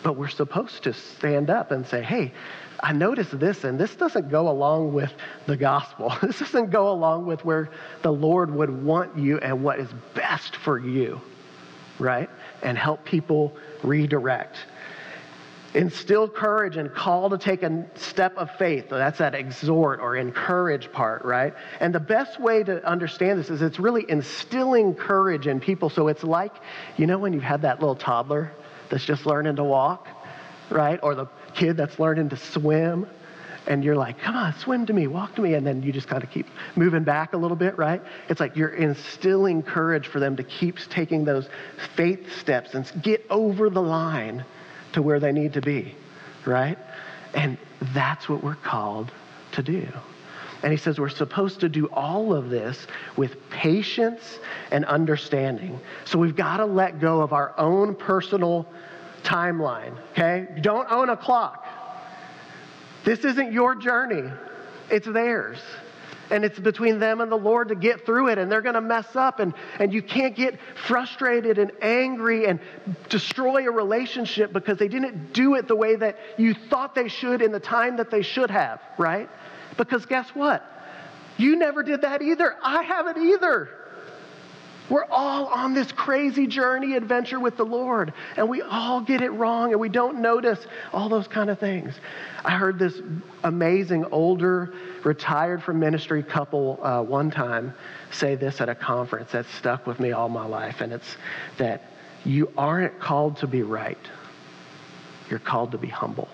But 0.03 0.16
we're 0.16 0.29
supposed 0.29 0.85
to 0.85 0.94
stand 0.94 1.51
up 1.51 1.70
and 1.70 1.87
say, 1.87 2.03
hey, 2.03 2.33
I 2.81 2.93
noticed 2.93 3.38
this, 3.38 3.64
and 3.64 3.79
this 3.79 3.95
doesn't 3.97 4.31
go 4.31 4.49
along 4.49 4.93
with 4.93 5.12
the 5.47 5.57
gospel. 5.57 6.12
This 6.23 6.38
doesn't 6.38 6.71
go 6.71 6.91
along 6.91 7.27
with 7.27 7.45
where 7.45 7.71
the 8.03 8.12
Lord 8.12 8.55
would 8.55 8.71
want 8.71 9.19
you 9.19 9.38
and 9.38 9.64
what 9.64 9.81
is 9.81 9.88
best 10.14 10.57
for 10.57 10.79
you, 10.79 11.21
right? 11.99 12.31
And 12.62 12.79
help 12.79 13.05
people 13.05 13.57
redirect. 13.83 14.59
Instill 15.75 16.29
courage 16.29 16.77
and 16.77 16.93
call 16.95 17.31
to 17.31 17.38
take 17.38 17.62
a 17.62 17.85
step 17.97 18.37
of 18.37 18.51
faith. 18.57 18.88
That's 18.88 19.19
that 19.19 19.35
exhort 19.35 20.01
or 20.01 20.17
encourage 20.17 20.91
part, 20.93 21.25
right? 21.25 21.55
And 21.81 21.95
the 21.95 22.01
best 22.01 22.41
way 22.41 22.62
to 22.62 22.85
understand 22.87 23.38
this 23.38 23.51
is 23.51 23.61
it's 23.61 23.79
really 23.79 24.05
instilling 24.09 24.95
courage 24.95 25.47
in 25.47 25.61
people. 25.61 25.91
So 25.91 26.09
it's 26.09 26.25
like, 26.25 26.53
you 26.97 27.07
know, 27.07 27.19
when 27.19 27.33
you've 27.33 27.43
had 27.43 27.62
that 27.62 27.81
little 27.81 27.97
toddler 27.97 28.53
that's 28.88 29.05
just 29.05 29.27
learning 29.27 29.57
to 29.57 29.64
walk, 29.64 30.09
right? 30.71 30.99
Or 31.03 31.14
the 31.14 31.27
kid 31.59 31.77
that's 31.77 31.99
learning 31.99 32.29
to 32.31 32.37
swim 32.37 33.07
and 33.68 33.85
you're 33.85 33.97
like, 33.97 34.18
come 34.18 34.35
on, 34.35 34.55
swim 34.55 34.87
to 34.87 34.94
me, 34.94 35.07
walk 35.07 35.35
to 35.35 35.42
me. 35.42 35.53
And 35.53 35.66
then 35.66 35.83
you 35.83 35.92
just 35.92 36.09
kind 36.09 36.25
of 36.25 36.31
keep 36.31 36.47
moving 36.75 37.05
back 37.05 37.35
a 37.35 37.37
little 37.37 37.57
bit, 37.57 37.77
right? 37.77 38.01
It's 38.31 38.40
like 38.40 38.57
you're 38.57 38.71
instilling 38.71 39.62
courage 39.62 40.07
for 40.07 40.21
them 40.21 40.37
to 40.37 40.42
keep 40.42 40.79
taking 40.88 41.25
those 41.25 41.49
faith 41.94 42.33
steps 42.38 42.75
and 42.75 42.90
get 43.03 43.27
over 43.29 43.68
the 43.68 43.83
line 43.83 44.44
to 44.94 45.03
where 45.03 45.21
they 45.21 45.33
need 45.33 45.53
to 45.53 45.61
be, 45.61 45.94
right? 46.47 46.79
And 47.35 47.59
that's 47.92 48.27
what 48.27 48.42
we're 48.42 48.55
called 48.55 49.12
to 49.53 49.62
do. 49.62 49.87
And 50.62 50.73
he 50.73 50.79
says 50.79 50.99
we're 50.99 51.11
supposed 51.11 51.61
to 51.61 51.68
do 51.68 51.87
all 51.92 52.33
of 52.35 52.49
this 52.49 52.87
with 53.16 53.37
patience 53.51 54.38
and 54.71 54.87
understanding. 54.87 55.79
So 56.07 56.18
we've 56.18 56.35
got 56.35 56.57
to 56.57 56.64
let 56.64 57.01
go 57.01 57.21
of 57.21 57.35
our 57.35 57.55
own 57.59 57.94
personal 57.94 58.66
timeline, 59.29 59.97
okay? 60.12 60.47
You 60.57 60.62
don't 60.62 60.91
own 60.91 61.11
a 61.11 61.17
clock. 61.17 61.67
This 63.05 63.21
isn't 63.21 63.53
your 63.53 63.75
journey, 63.75 64.31
it's 64.91 65.07
theirs. 65.07 65.59
And 66.31 66.45
it's 66.45 66.59
between 66.59 66.99
them 66.99 67.23
and 67.23 67.33
the 67.33 67.38
Lord 67.38 67.69
to 67.69 67.75
get 67.75 68.05
through 68.05 68.29
it, 68.29 68.37
and 68.37 68.53
they're 68.53 68.61
to 68.61 68.83
mess 68.83 69.17
up, 69.17 69.41
and, 69.41 69.55
and 69.79 69.95
you 69.95 70.03
can't 70.03 70.37
get 70.37 70.59
frustrated 70.87 71.57
and 71.57 71.73
angry 71.81 72.47
and 72.47 72.61
destroy 73.09 73.67
a 73.67 73.71
relationship 73.71 74.53
because 74.53 74.77
they 74.77 74.88
didn't 74.88 75.33
do 75.33 75.55
it 75.55 75.69
the 75.69 75.77
way 75.77 75.97
that 75.97 76.19
you 76.37 76.53
thought 76.53 76.95
they 76.95 77.09
should 77.09 77.41
in 77.41 77.51
the 77.51 77.61
time 77.61 77.97
that 77.97 78.11
they 78.11 78.21
should 78.21 78.51
have, 78.51 78.79
right? 78.99 79.31
Because 79.79 80.05
guess 80.05 80.29
what? 80.35 80.62
You 81.38 81.57
never 81.57 81.83
did 81.83 82.03
that 82.03 82.21
either. 82.21 82.57
I 82.62 82.83
haven't 82.83 83.17
either. 83.17 83.71
We're 84.88 85.05
all 85.11 85.46
on 85.46 85.74
this 85.74 85.92
crazy 85.92 86.46
journey 86.46 86.94
adventure 86.94 87.38
with 87.38 87.57
the 87.57 87.64
Lord, 87.64 88.14
and 88.37 88.48
we 88.48 88.62
all 88.62 89.01
get 89.01 89.20
it 89.20 89.31
wrong, 89.31 89.72
and 89.72 89.81
we 89.81 89.90
don't 89.90 90.20
notice 90.20 90.59
all 90.92 91.09
those 91.09 91.29
kind 91.29 91.51
of 91.51 91.59
things. 91.59 91.94
I 92.44 92.53
heard 92.53 92.79
this 92.79 93.01
amazing 93.44 94.07
older, 94.07 94.72
retired 95.05 95.62
from 95.62 95.79
ministry 95.79 96.22
couple 96.22 96.79
uh, 96.83 97.03
one 97.03 97.31
time 97.31 97.74
say 98.11 98.35
this 98.35 98.61
at 98.61 98.68
a 98.68 98.74
conference 98.74 99.33
that 99.33 99.44
stuck 99.59 99.87
with 99.87 100.01
me 100.01 100.12
all 100.12 100.31
my 100.31 100.46
life, 100.46 100.81
and 100.81 100.92
it's 100.92 101.16
that 101.59 101.83
you 102.24 102.51
aren't 102.57 102.98
called 102.98 103.37
to 103.38 103.46
be 103.46 103.62
right, 103.62 103.98
you're 105.29 105.38
called 105.38 105.72
to 105.72 105.79
be 105.79 105.88
humble. 105.88 106.29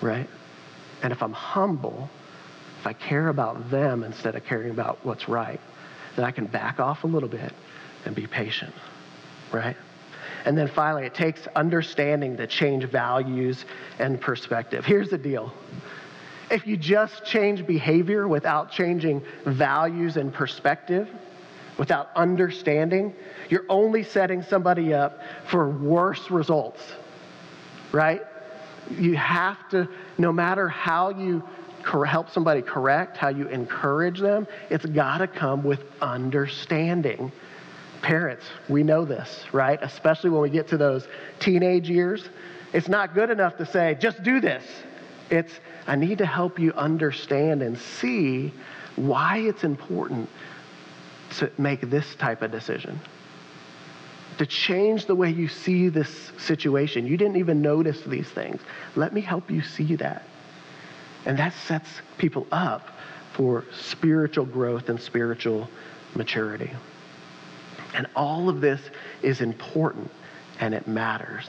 Right? 0.00 0.28
And 1.02 1.12
if 1.12 1.22
I'm 1.22 1.32
humble, 1.34 2.08
if 2.80 2.86
I 2.86 2.94
care 2.94 3.28
about 3.28 3.70
them 3.70 4.02
instead 4.04 4.34
of 4.34 4.44
caring 4.44 4.70
about 4.70 4.98
what's 5.04 5.28
right, 5.28 5.60
that 6.16 6.24
I 6.24 6.30
can 6.30 6.46
back 6.46 6.80
off 6.80 7.04
a 7.04 7.06
little 7.06 7.28
bit 7.28 7.52
and 8.04 8.14
be 8.14 8.26
patient, 8.26 8.74
right? 9.52 9.76
And 10.44 10.56
then 10.58 10.68
finally, 10.68 11.06
it 11.06 11.14
takes 11.14 11.46
understanding 11.56 12.36
to 12.36 12.46
change 12.46 12.84
values 12.84 13.64
and 13.98 14.20
perspective. 14.20 14.84
Here's 14.84 15.10
the 15.10 15.18
deal 15.18 15.52
if 16.50 16.66
you 16.66 16.76
just 16.76 17.24
change 17.24 17.66
behavior 17.66 18.28
without 18.28 18.70
changing 18.70 19.22
values 19.46 20.16
and 20.16 20.32
perspective, 20.32 21.08
without 21.78 22.10
understanding, 22.14 23.14
you're 23.48 23.64
only 23.68 24.02
setting 24.02 24.42
somebody 24.42 24.92
up 24.92 25.20
for 25.46 25.68
worse 25.70 26.30
results, 26.30 26.82
right? 27.92 28.22
You 28.90 29.16
have 29.16 29.68
to, 29.70 29.88
no 30.18 30.32
matter 30.32 30.68
how 30.68 31.08
you 31.08 31.42
help 31.84 32.30
somebody 32.30 32.62
correct, 32.62 33.16
how 33.16 33.28
you 33.28 33.48
encourage 33.48 34.20
them, 34.20 34.46
it's 34.70 34.86
got 34.86 35.18
to 35.18 35.26
come 35.26 35.62
with 35.62 35.80
understanding. 36.00 37.30
Parents, 38.02 38.44
we 38.68 38.82
know 38.82 39.04
this, 39.04 39.44
right? 39.52 39.78
Especially 39.82 40.30
when 40.30 40.42
we 40.42 40.50
get 40.50 40.68
to 40.68 40.76
those 40.76 41.06
teenage 41.40 41.88
years. 41.88 42.28
It's 42.72 42.88
not 42.88 43.14
good 43.14 43.30
enough 43.30 43.56
to 43.58 43.66
say, 43.66 43.96
just 44.00 44.22
do 44.22 44.40
this. 44.40 44.64
It's, 45.30 45.52
I 45.86 45.96
need 45.96 46.18
to 46.18 46.26
help 46.26 46.58
you 46.58 46.72
understand 46.72 47.62
and 47.62 47.78
see 47.78 48.52
why 48.96 49.38
it's 49.38 49.64
important 49.64 50.28
to 51.38 51.50
make 51.58 51.82
this 51.90 52.14
type 52.16 52.42
of 52.42 52.50
decision. 52.50 53.00
To 54.38 54.46
change 54.46 55.06
the 55.06 55.14
way 55.14 55.30
you 55.30 55.48
see 55.48 55.88
this 55.88 56.32
situation. 56.38 57.06
You 57.06 57.16
didn't 57.16 57.36
even 57.36 57.62
notice 57.62 58.00
these 58.02 58.28
things. 58.28 58.60
Let 58.96 59.14
me 59.14 59.20
help 59.20 59.50
you 59.50 59.62
see 59.62 59.96
that. 59.96 60.24
And 61.26 61.38
that 61.38 61.52
sets 61.66 61.88
people 62.18 62.46
up 62.52 62.88
for 63.32 63.64
spiritual 63.72 64.44
growth 64.44 64.88
and 64.88 65.00
spiritual 65.00 65.68
maturity. 66.14 66.70
And 67.94 68.06
all 68.14 68.48
of 68.48 68.60
this 68.60 68.80
is 69.22 69.40
important 69.40 70.10
and 70.60 70.74
it 70.74 70.86
matters. 70.86 71.46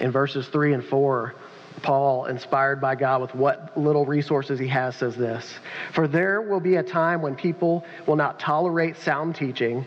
In 0.00 0.10
verses 0.10 0.48
3 0.48 0.74
and 0.74 0.84
4, 0.84 1.34
Paul, 1.82 2.26
inspired 2.26 2.80
by 2.80 2.94
God 2.94 3.20
with 3.20 3.34
what 3.34 3.76
little 3.76 4.04
resources 4.04 4.58
he 4.58 4.68
has, 4.68 4.96
says 4.96 5.16
this 5.16 5.58
For 5.92 6.08
there 6.08 6.42
will 6.42 6.60
be 6.60 6.76
a 6.76 6.82
time 6.82 7.22
when 7.22 7.34
people 7.34 7.84
will 8.06 8.16
not 8.16 8.40
tolerate 8.40 8.96
sound 8.96 9.36
teaching. 9.36 9.84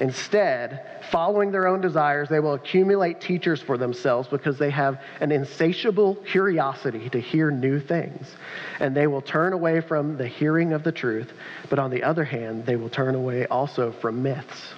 Instead, 0.00 1.00
following 1.10 1.50
their 1.50 1.66
own 1.66 1.80
desires, 1.80 2.28
they 2.28 2.38
will 2.38 2.54
accumulate 2.54 3.20
teachers 3.20 3.60
for 3.60 3.76
themselves 3.76 4.28
because 4.28 4.56
they 4.56 4.70
have 4.70 5.00
an 5.20 5.32
insatiable 5.32 6.14
curiosity 6.14 7.10
to 7.10 7.20
hear 7.20 7.50
new 7.50 7.80
things. 7.80 8.36
And 8.78 8.96
they 8.96 9.08
will 9.08 9.22
turn 9.22 9.52
away 9.52 9.80
from 9.80 10.16
the 10.16 10.26
hearing 10.26 10.72
of 10.72 10.84
the 10.84 10.92
truth, 10.92 11.32
but 11.68 11.80
on 11.80 11.90
the 11.90 12.04
other 12.04 12.24
hand, 12.24 12.64
they 12.64 12.76
will 12.76 12.88
turn 12.88 13.16
away 13.16 13.46
also 13.46 13.90
from 13.90 14.22
myths. 14.22 14.74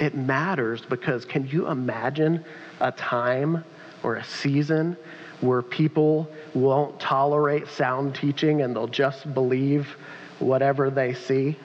It 0.00 0.14
matters 0.14 0.82
because 0.82 1.24
can 1.24 1.46
you 1.46 1.68
imagine 1.68 2.44
a 2.80 2.92
time 2.92 3.64
or 4.02 4.16
a 4.16 4.24
season 4.24 4.98
where 5.40 5.62
people 5.62 6.28
won't 6.52 7.00
tolerate 7.00 7.68
sound 7.68 8.14
teaching 8.14 8.62
and 8.62 8.76
they'll 8.76 8.86
just 8.86 9.32
believe 9.32 9.96
whatever 10.40 10.90
they 10.90 11.14
see? 11.14 11.56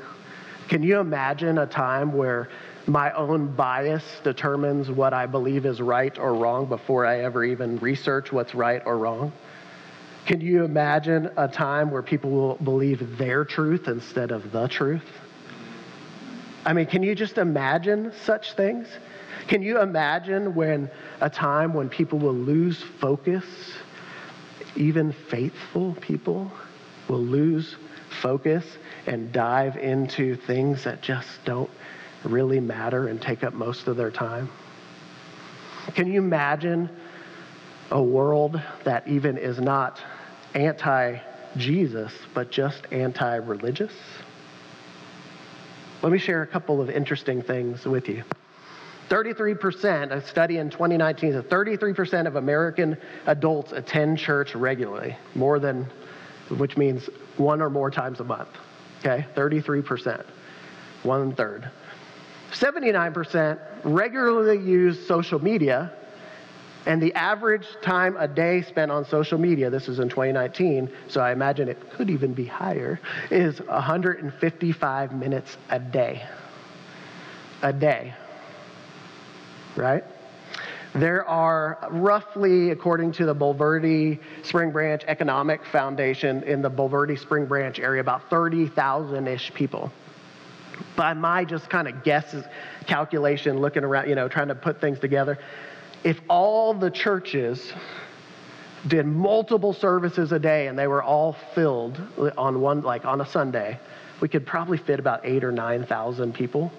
Can 0.69 0.83
you 0.83 0.99
imagine 0.99 1.57
a 1.57 1.65
time 1.65 2.13
where 2.13 2.47
my 2.85 3.11
own 3.13 3.47
bias 3.55 4.03
determines 4.23 4.91
what 4.91 5.15
I 5.15 5.25
believe 5.25 5.65
is 5.65 5.81
right 5.81 6.15
or 6.19 6.35
wrong 6.35 6.67
before 6.67 7.07
I 7.07 7.21
ever 7.21 7.43
even 7.43 7.77
research 7.79 8.31
what's 8.31 8.53
right 8.53 8.81
or 8.85 8.99
wrong? 8.99 9.33
Can 10.27 10.41
you 10.41 10.63
imagine 10.63 11.31
a 11.37 11.47
time 11.47 11.89
where 11.89 12.03
people 12.03 12.29
will 12.29 12.55
believe 12.57 13.17
their 13.17 13.43
truth 13.45 13.87
instead 13.87 14.29
of 14.29 14.51
the 14.51 14.67
truth? 14.67 15.09
I 16.65 16.73
mean, 16.73 16.85
can 16.85 17.01
you 17.01 17.15
just 17.15 17.39
imagine 17.39 18.13
such 18.23 18.53
things? 18.53 18.87
Can 19.47 19.63
you 19.63 19.81
imagine 19.81 20.53
when 20.53 20.91
a 21.19 21.31
time 21.31 21.73
when 21.73 21.89
people 21.89 22.19
will 22.19 22.35
lose 22.35 22.79
focus? 22.99 23.45
Even 24.75 25.13
faithful 25.13 25.95
people 25.95 26.51
will 27.07 27.23
lose 27.23 27.75
focus 28.21 28.65
and 29.05 29.31
dive 29.31 29.77
into 29.77 30.35
things 30.35 30.83
that 30.83 31.01
just 31.01 31.27
don't 31.45 31.69
really 32.23 32.59
matter 32.59 33.07
and 33.07 33.21
take 33.21 33.43
up 33.43 33.53
most 33.53 33.87
of 33.87 33.97
their 33.97 34.11
time? 34.11 34.49
Can 35.95 36.11
you 36.11 36.19
imagine 36.19 36.89
a 37.91 38.01
world 38.01 38.61
that 38.83 39.07
even 39.07 39.37
is 39.37 39.59
not 39.59 39.99
anti 40.53 41.19
Jesus, 41.57 42.13
but 42.33 42.51
just 42.51 42.87
anti 42.91 43.35
religious? 43.35 43.93
Let 46.01 46.11
me 46.11 46.17
share 46.17 46.43
a 46.43 46.47
couple 46.47 46.81
of 46.81 46.89
interesting 46.89 47.41
things 47.41 47.85
with 47.85 48.07
you. 48.07 48.23
33%, 49.09 50.11
a 50.11 50.25
study 50.25 50.57
in 50.57 50.69
2019 50.69 51.33
says 51.33 51.43
33% 51.45 52.27
of 52.27 52.35
American 52.35 52.95
adults 53.25 53.71
attend 53.71 54.19
church 54.19 54.53
regularly, 54.53 55.17
more 55.33 55.59
than, 55.59 55.87
which 56.57 56.77
means 56.77 57.09
one 57.37 57.61
or 57.61 57.69
more 57.69 57.89
times 57.89 58.19
a 58.19 58.23
month. 58.23 58.49
Okay, 58.99 59.25
33%, 59.35 60.25
one 61.03 61.33
third. 61.33 61.69
79% 62.51 63.59
regularly 63.83 64.57
use 64.57 65.07
social 65.07 65.41
media, 65.41 65.91
and 66.85 67.01
the 67.01 67.13
average 67.13 67.67
time 67.81 68.17
a 68.17 68.27
day 68.27 68.61
spent 68.61 68.91
on 68.91 69.05
social 69.05 69.37
media, 69.37 69.69
this 69.69 69.87
is 69.87 69.99
in 69.99 70.09
2019, 70.09 70.89
so 71.07 71.21
I 71.21 71.31
imagine 71.31 71.69
it 71.69 71.91
could 71.91 72.09
even 72.09 72.33
be 72.33 72.45
higher, 72.45 72.99
is 73.29 73.59
155 73.61 75.13
minutes 75.13 75.57
a 75.69 75.79
day. 75.79 76.23
A 77.61 77.71
day. 77.71 78.13
Right? 79.75 80.03
There 80.95 81.23
are 81.27 81.77
roughly, 81.91 82.71
according 82.71 83.11
to 83.13 83.25
the 83.25 83.35
Bulverde 83.35 84.19
Spring 84.43 84.71
Branch 84.71 85.03
Economic 85.05 85.63
Foundation 85.65 86.41
in 86.43 86.63
the 86.63 86.69
Bulverde 86.69 87.19
Spring 87.19 87.45
Branch 87.45 87.77
area, 87.79 88.01
about 88.01 88.27
30,000 88.31 89.27
ish 89.27 89.53
people. 89.53 89.91
By 90.95 91.13
my 91.13 91.45
just 91.45 91.69
kind 91.69 91.87
of 91.87 92.03
guess 92.03 92.35
calculation, 92.87 93.59
looking 93.59 93.83
around, 93.83 94.09
you 94.09 94.15
know, 94.15 94.27
trying 94.27 94.47
to 94.47 94.55
put 94.55 94.81
things 94.81 94.97
together, 94.97 95.37
if 96.03 96.19
all 96.27 96.73
the 96.73 96.89
churches 96.89 97.71
did 98.87 99.05
multiple 99.05 99.73
services 99.73 100.31
a 100.31 100.39
day 100.39 100.67
and 100.67 100.79
they 100.79 100.87
were 100.87 101.03
all 101.03 101.35
filled 101.53 102.01
on 102.35 102.61
one, 102.61 102.81
like 102.81 103.05
on 103.05 103.21
a 103.21 103.25
Sunday, 103.27 103.79
we 104.21 104.27
could 104.27 104.45
probably 104.45 104.77
fit 104.77 104.99
about 104.99 105.21
eight 105.23 105.43
or 105.43 105.51
9,000 105.51 106.33
people 106.33 106.71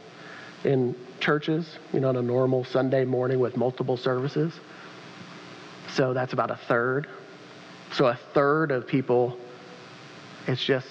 in 0.65 0.95
churches, 1.21 1.79
you 1.93 2.01
know, 2.01 2.09
on 2.09 2.17
a 2.17 2.23
normal 2.23 2.65
Sunday 2.65 3.05
morning 3.05 3.39
with 3.41 3.57
multiple 3.57 3.97
services. 3.97 4.53
So 5.93 6.13
that's 6.13 6.33
about 6.33 6.51
a 6.51 6.57
third. 6.57 7.09
So 7.93 8.07
a 8.07 8.19
third 8.35 8.71
of 8.71 8.87
people, 8.87 9.37
it's 10.47 10.65
just 10.65 10.87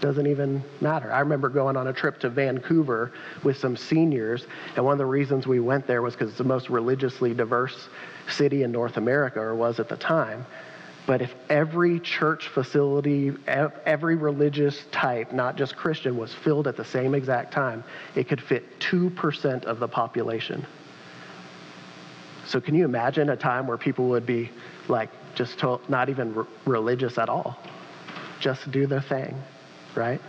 doesn't 0.00 0.26
even 0.26 0.62
matter. 0.80 1.12
I 1.12 1.20
remember 1.20 1.48
going 1.48 1.76
on 1.76 1.86
a 1.86 1.92
trip 1.92 2.18
to 2.20 2.28
Vancouver 2.28 3.12
with 3.44 3.56
some 3.56 3.76
seniors, 3.76 4.46
and 4.74 4.84
one 4.84 4.92
of 4.92 4.98
the 4.98 5.06
reasons 5.06 5.46
we 5.46 5.60
went 5.60 5.86
there 5.86 6.02
was 6.02 6.14
because 6.14 6.30
it's 6.30 6.38
the 6.38 6.44
most 6.44 6.68
religiously 6.68 7.32
diverse 7.34 7.88
city 8.28 8.64
in 8.64 8.72
North 8.72 8.96
America, 8.96 9.38
or 9.38 9.54
was 9.54 9.78
at 9.78 9.88
the 9.88 9.96
time. 9.96 10.44
But 11.06 11.20
if 11.20 11.34
every 11.48 11.98
church 11.98 12.48
facility, 12.48 13.32
every 13.46 14.14
religious 14.14 14.84
type, 14.92 15.32
not 15.32 15.56
just 15.56 15.76
Christian, 15.76 16.16
was 16.16 16.32
filled 16.32 16.68
at 16.68 16.76
the 16.76 16.84
same 16.84 17.14
exact 17.14 17.52
time, 17.52 17.82
it 18.14 18.28
could 18.28 18.40
fit 18.40 18.78
2% 18.78 19.64
of 19.64 19.80
the 19.80 19.88
population. 19.88 20.64
So, 22.46 22.60
can 22.60 22.74
you 22.74 22.84
imagine 22.84 23.30
a 23.30 23.36
time 23.36 23.66
where 23.66 23.78
people 23.78 24.08
would 24.10 24.26
be 24.26 24.50
like 24.88 25.10
just 25.34 25.58
to, 25.60 25.80
not 25.88 26.08
even 26.08 26.36
r- 26.36 26.46
religious 26.66 27.18
at 27.18 27.28
all? 27.28 27.58
Just 28.40 28.70
do 28.70 28.86
their 28.86 29.00
thing, 29.00 29.40
right? 29.94 30.20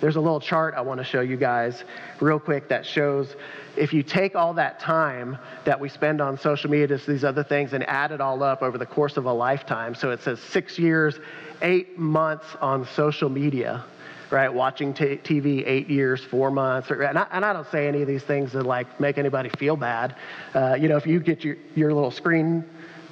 There's 0.00 0.16
a 0.16 0.20
little 0.20 0.40
chart 0.40 0.74
I 0.76 0.80
want 0.80 0.98
to 0.98 1.04
show 1.04 1.20
you 1.20 1.36
guys 1.36 1.84
real 2.20 2.38
quick 2.38 2.68
that 2.68 2.86
shows 2.86 3.34
if 3.78 3.92
you 3.92 4.02
take 4.02 4.34
all 4.34 4.52
that 4.54 4.80
time 4.80 5.38
that 5.64 5.78
we 5.78 5.88
spend 5.88 6.20
on 6.20 6.38
social 6.38 6.70
media, 6.70 6.88
just 6.88 7.06
these 7.06 7.24
other 7.24 7.44
things, 7.44 7.72
and 7.72 7.88
add 7.88 8.12
it 8.12 8.20
all 8.20 8.42
up 8.42 8.62
over 8.62 8.76
the 8.76 8.86
course 8.86 9.16
of 9.16 9.26
a 9.26 9.32
lifetime. 9.32 9.94
So 9.94 10.10
it 10.10 10.20
says 10.20 10.40
six 10.40 10.78
years, 10.78 11.18
eight 11.62 11.98
months 11.98 12.46
on 12.60 12.86
social 12.94 13.28
media, 13.28 13.84
right? 14.30 14.52
Watching 14.52 14.92
t- 14.92 15.18
TV 15.18 15.66
eight 15.66 15.88
years, 15.88 16.24
four 16.24 16.50
months. 16.50 16.90
Or, 16.90 17.02
and, 17.02 17.18
I, 17.18 17.26
and, 17.30 17.44
I, 17.44 17.52
don't 17.52 17.70
say 17.70 17.88
any 17.88 18.02
of 18.02 18.08
these 18.08 18.24
things 18.24 18.52
to 18.52 18.62
like 18.62 19.00
make 19.00 19.18
anybody 19.18 19.48
feel 19.50 19.76
bad. 19.76 20.16
Uh, 20.54 20.76
you 20.78 20.88
know, 20.88 20.96
if 20.96 21.06
you 21.06 21.20
get 21.20 21.44
your, 21.44 21.56
your 21.74 21.94
little 21.94 22.10
screen 22.10 22.64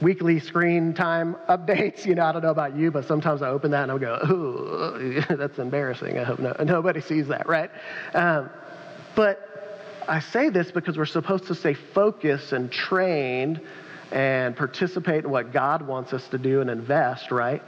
weekly 0.03 0.39
screen 0.39 0.93
time 0.93 1.35
updates. 1.49 2.05
You 2.05 2.15
know, 2.15 2.25
I 2.25 2.33
don't 2.33 2.43
know 2.43 2.51
about 2.51 2.77
you, 2.77 2.91
but 2.91 3.07
sometimes 3.07 3.43
I 3.43 3.49
open 3.49 3.71
that 3.71 3.89
and 3.89 3.93
I 3.93 3.99
go, 3.99 4.19
ooh, 4.31 5.23
that's 5.37 5.59
embarrassing. 5.59 6.19
I 6.19 6.25
hope 6.25 6.39
no, 6.39 6.55
nobody 6.65 7.01
sees 7.01 7.29
that, 7.29 7.49
right? 7.49 7.71
Um, 8.15 8.51
but 9.15 9.56
I 10.09 10.21
say 10.21 10.51
this 10.51 10.71
because 10.71 10.97
we're 10.97 11.07
supposed 11.07 11.47
to 11.47 11.55
stay 11.55 11.75
focused 11.75 12.53
and 12.53 12.71
trained 12.71 13.61
and 14.13 14.57
participate 14.57 15.25
in 15.25 15.31
what 15.31 15.53
God 15.53 15.83
wants 15.83 16.13
us 16.13 16.29
to 16.29 16.39
do 16.39 16.61
and 16.61 16.71
invest, 16.71 17.31
right? 17.31 17.63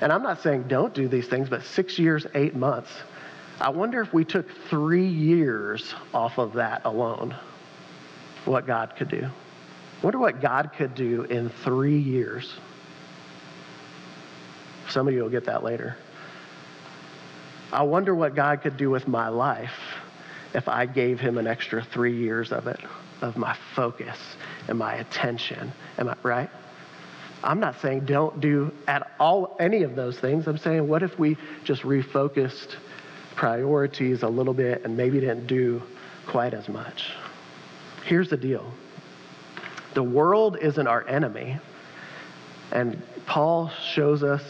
And 0.00 0.12
I'm 0.12 0.22
not 0.22 0.42
saying 0.42 0.64
don't 0.68 0.92
do 0.92 1.08
these 1.08 1.28
things, 1.28 1.48
but 1.48 1.62
six 1.62 1.98
years, 1.98 2.26
eight 2.34 2.56
months. 2.56 2.90
I 3.60 3.70
wonder 3.70 4.00
if 4.00 4.12
we 4.12 4.24
took 4.24 4.46
three 4.68 5.06
years 5.06 5.94
off 6.12 6.38
of 6.38 6.54
that 6.54 6.82
alone. 6.84 7.34
what 8.44 8.66
God 8.66 8.94
could 8.96 9.08
do. 9.08 9.28
Wonder 10.02 10.18
what 10.18 10.40
God 10.40 10.70
could 10.76 10.94
do 10.94 11.22
in 11.22 11.48
three 11.48 11.98
years. 11.98 12.54
Some 14.88 15.08
of 15.08 15.14
you 15.14 15.22
will 15.22 15.30
get 15.30 15.46
that 15.46 15.64
later. 15.64 15.96
I 17.72 17.82
wonder 17.82 18.14
what 18.14 18.36
God 18.36 18.62
could 18.62 18.76
do 18.76 18.88
with 18.88 19.08
my 19.08 19.28
life 19.28 19.72
if 20.56 20.68
I 20.68 20.86
gave 20.86 21.20
him 21.20 21.36
an 21.36 21.46
extra 21.46 21.84
three 21.84 22.16
years 22.16 22.50
of 22.50 22.66
it, 22.66 22.80
of 23.20 23.36
my 23.36 23.54
focus 23.74 24.16
and 24.68 24.78
my 24.78 24.94
attention. 24.94 25.70
Am 25.98 26.08
I 26.08 26.16
right? 26.22 26.50
I'm 27.44 27.60
not 27.60 27.78
saying 27.82 28.06
don't 28.06 28.40
do 28.40 28.72
at 28.88 29.12
all 29.20 29.54
any 29.60 29.82
of 29.82 29.94
those 29.94 30.18
things. 30.18 30.48
I'm 30.48 30.56
saying 30.56 30.88
what 30.88 31.02
if 31.02 31.18
we 31.18 31.36
just 31.64 31.82
refocused 31.82 32.76
priorities 33.34 34.22
a 34.22 34.28
little 34.28 34.54
bit 34.54 34.82
and 34.82 34.96
maybe 34.96 35.20
didn't 35.20 35.46
do 35.46 35.82
quite 36.26 36.54
as 36.54 36.70
much? 36.70 37.10
Here's 38.06 38.30
the 38.30 38.38
deal. 38.38 38.72
The 39.92 40.02
world 40.02 40.56
isn't 40.62 40.86
our 40.86 41.06
enemy. 41.06 41.58
And 42.72 43.02
Paul 43.26 43.70
shows 43.92 44.22
us 44.22 44.42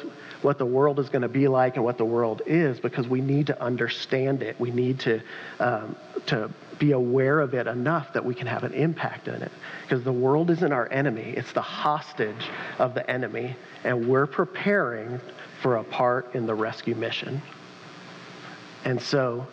what 0.47 0.59
the 0.59 0.65
world 0.65 1.01
is 1.01 1.09
going 1.09 1.23
to 1.23 1.29
be 1.29 1.49
like 1.49 1.75
and 1.75 1.85
what 1.85 1.99
the 1.99 2.05
world 2.05 2.41
is 2.47 2.79
because 2.79 3.09
we 3.09 3.21
need 3.21 3.49
to 3.49 3.61
understand 3.61 4.45
it. 4.45 4.55
We 4.61 4.71
need 4.71 5.01
to, 5.01 5.21
um, 5.59 5.97
to 6.27 6.49
be 6.79 6.93
aware 6.93 7.41
of 7.41 7.53
it 7.53 7.67
enough 7.67 8.13
that 8.13 8.25
we 8.25 8.33
can 8.33 8.47
have 8.47 8.63
an 8.63 8.73
impact 8.73 9.29
on 9.29 9.43
it. 9.43 9.51
Because 9.83 10.05
the 10.05 10.13
world 10.13 10.51
isn't 10.51 10.73
our 10.73 10.89
enemy, 10.93 11.35
it's 11.37 11.53
the 11.53 11.63
hostage 11.63 12.49
of 12.79 12.95
the 12.95 13.11
enemy. 13.11 13.57
And 13.83 14.09
we're 14.09 14.29
preparing 14.29 15.21
for 15.63 15.79
a 15.79 15.83
part 15.83 16.33
in 16.37 16.47
the 16.47 16.55
rescue 16.55 16.95
mission. 16.95 17.43
And 18.85 19.03
so 19.03 19.49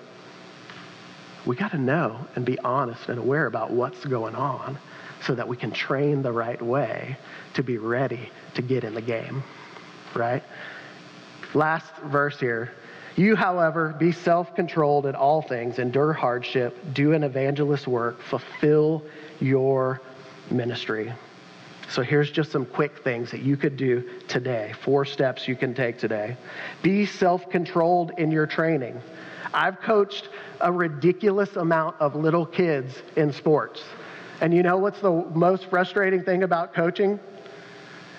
we 1.44 1.56
got 1.56 1.72
to 1.72 1.80
know 1.80 2.20
and 2.36 2.46
be 2.46 2.60
honest 2.60 3.10
and 3.10 3.18
aware 3.18 3.48
about 3.48 3.72
what's 3.72 4.06
going 4.06 4.36
on 4.36 4.78
so 5.26 5.34
that 5.34 5.48
we 5.48 5.58
can 5.58 5.72
train 5.72 6.22
the 6.22 6.32
right 6.32 6.62
way 6.62 7.18
to 7.56 7.64
be 7.64 7.80
ready 7.80 8.30
to 8.54 8.62
get 8.62 8.84
in 8.84 8.94
the 8.94 9.02
game, 9.02 9.42
right? 10.14 10.44
Last 11.54 11.94
verse 12.06 12.40
here. 12.40 12.72
You, 13.16 13.36
however, 13.36 13.96
be 14.00 14.12
self 14.12 14.56
controlled 14.56 15.06
in 15.06 15.16
all 15.16 15.42
things, 15.42 15.78
endure 15.78 16.14
hardship, 16.14 16.76
do 16.94 17.14
an 17.14 17.24
evangelist 17.24 17.88
work, 17.88 18.22
fulfill 18.22 19.04
your 19.40 20.02
ministry. 20.50 21.14
So 21.90 22.02
here's 22.02 22.32
just 22.32 22.52
some 22.52 22.66
quick 22.66 23.04
things 23.04 23.30
that 23.32 23.42
you 23.42 23.56
could 23.56 23.78
do 23.78 24.10
today. 24.28 24.74
Four 24.82 25.06
steps 25.06 25.48
you 25.48 25.56
can 25.56 25.76
take 25.76 26.00
today. 26.00 26.36
Be 26.82 27.06
self 27.06 27.48
controlled 27.52 28.14
in 28.18 28.32
your 28.32 28.48
training. 28.48 29.00
I've 29.54 29.80
coached 29.82 30.30
a 30.60 30.72
ridiculous 30.72 31.56
amount 31.56 31.98
of 32.00 32.16
little 32.16 32.48
kids 32.48 32.96
in 33.16 33.32
sports. 33.32 33.84
And 34.42 34.54
you 34.54 34.64
know 34.64 34.78
what's 34.78 35.02
the 35.02 35.12
most 35.12 35.66
frustrating 35.70 36.24
thing 36.24 36.42
about 36.42 36.74
coaching? 36.74 37.20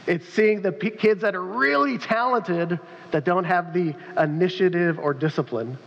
It's 0.07 0.29
seeing 0.29 0.63
the 0.63 0.71
kids 0.71 1.23
that 1.23 1.35
are 1.35 1.43
really 1.43 1.99
talented 1.99 2.79
that 3.15 3.23
don't 3.23 3.45
have 3.45 3.73
the 3.73 3.95
initiative 4.19 4.99
or 4.99 5.15
discipline 5.15 5.79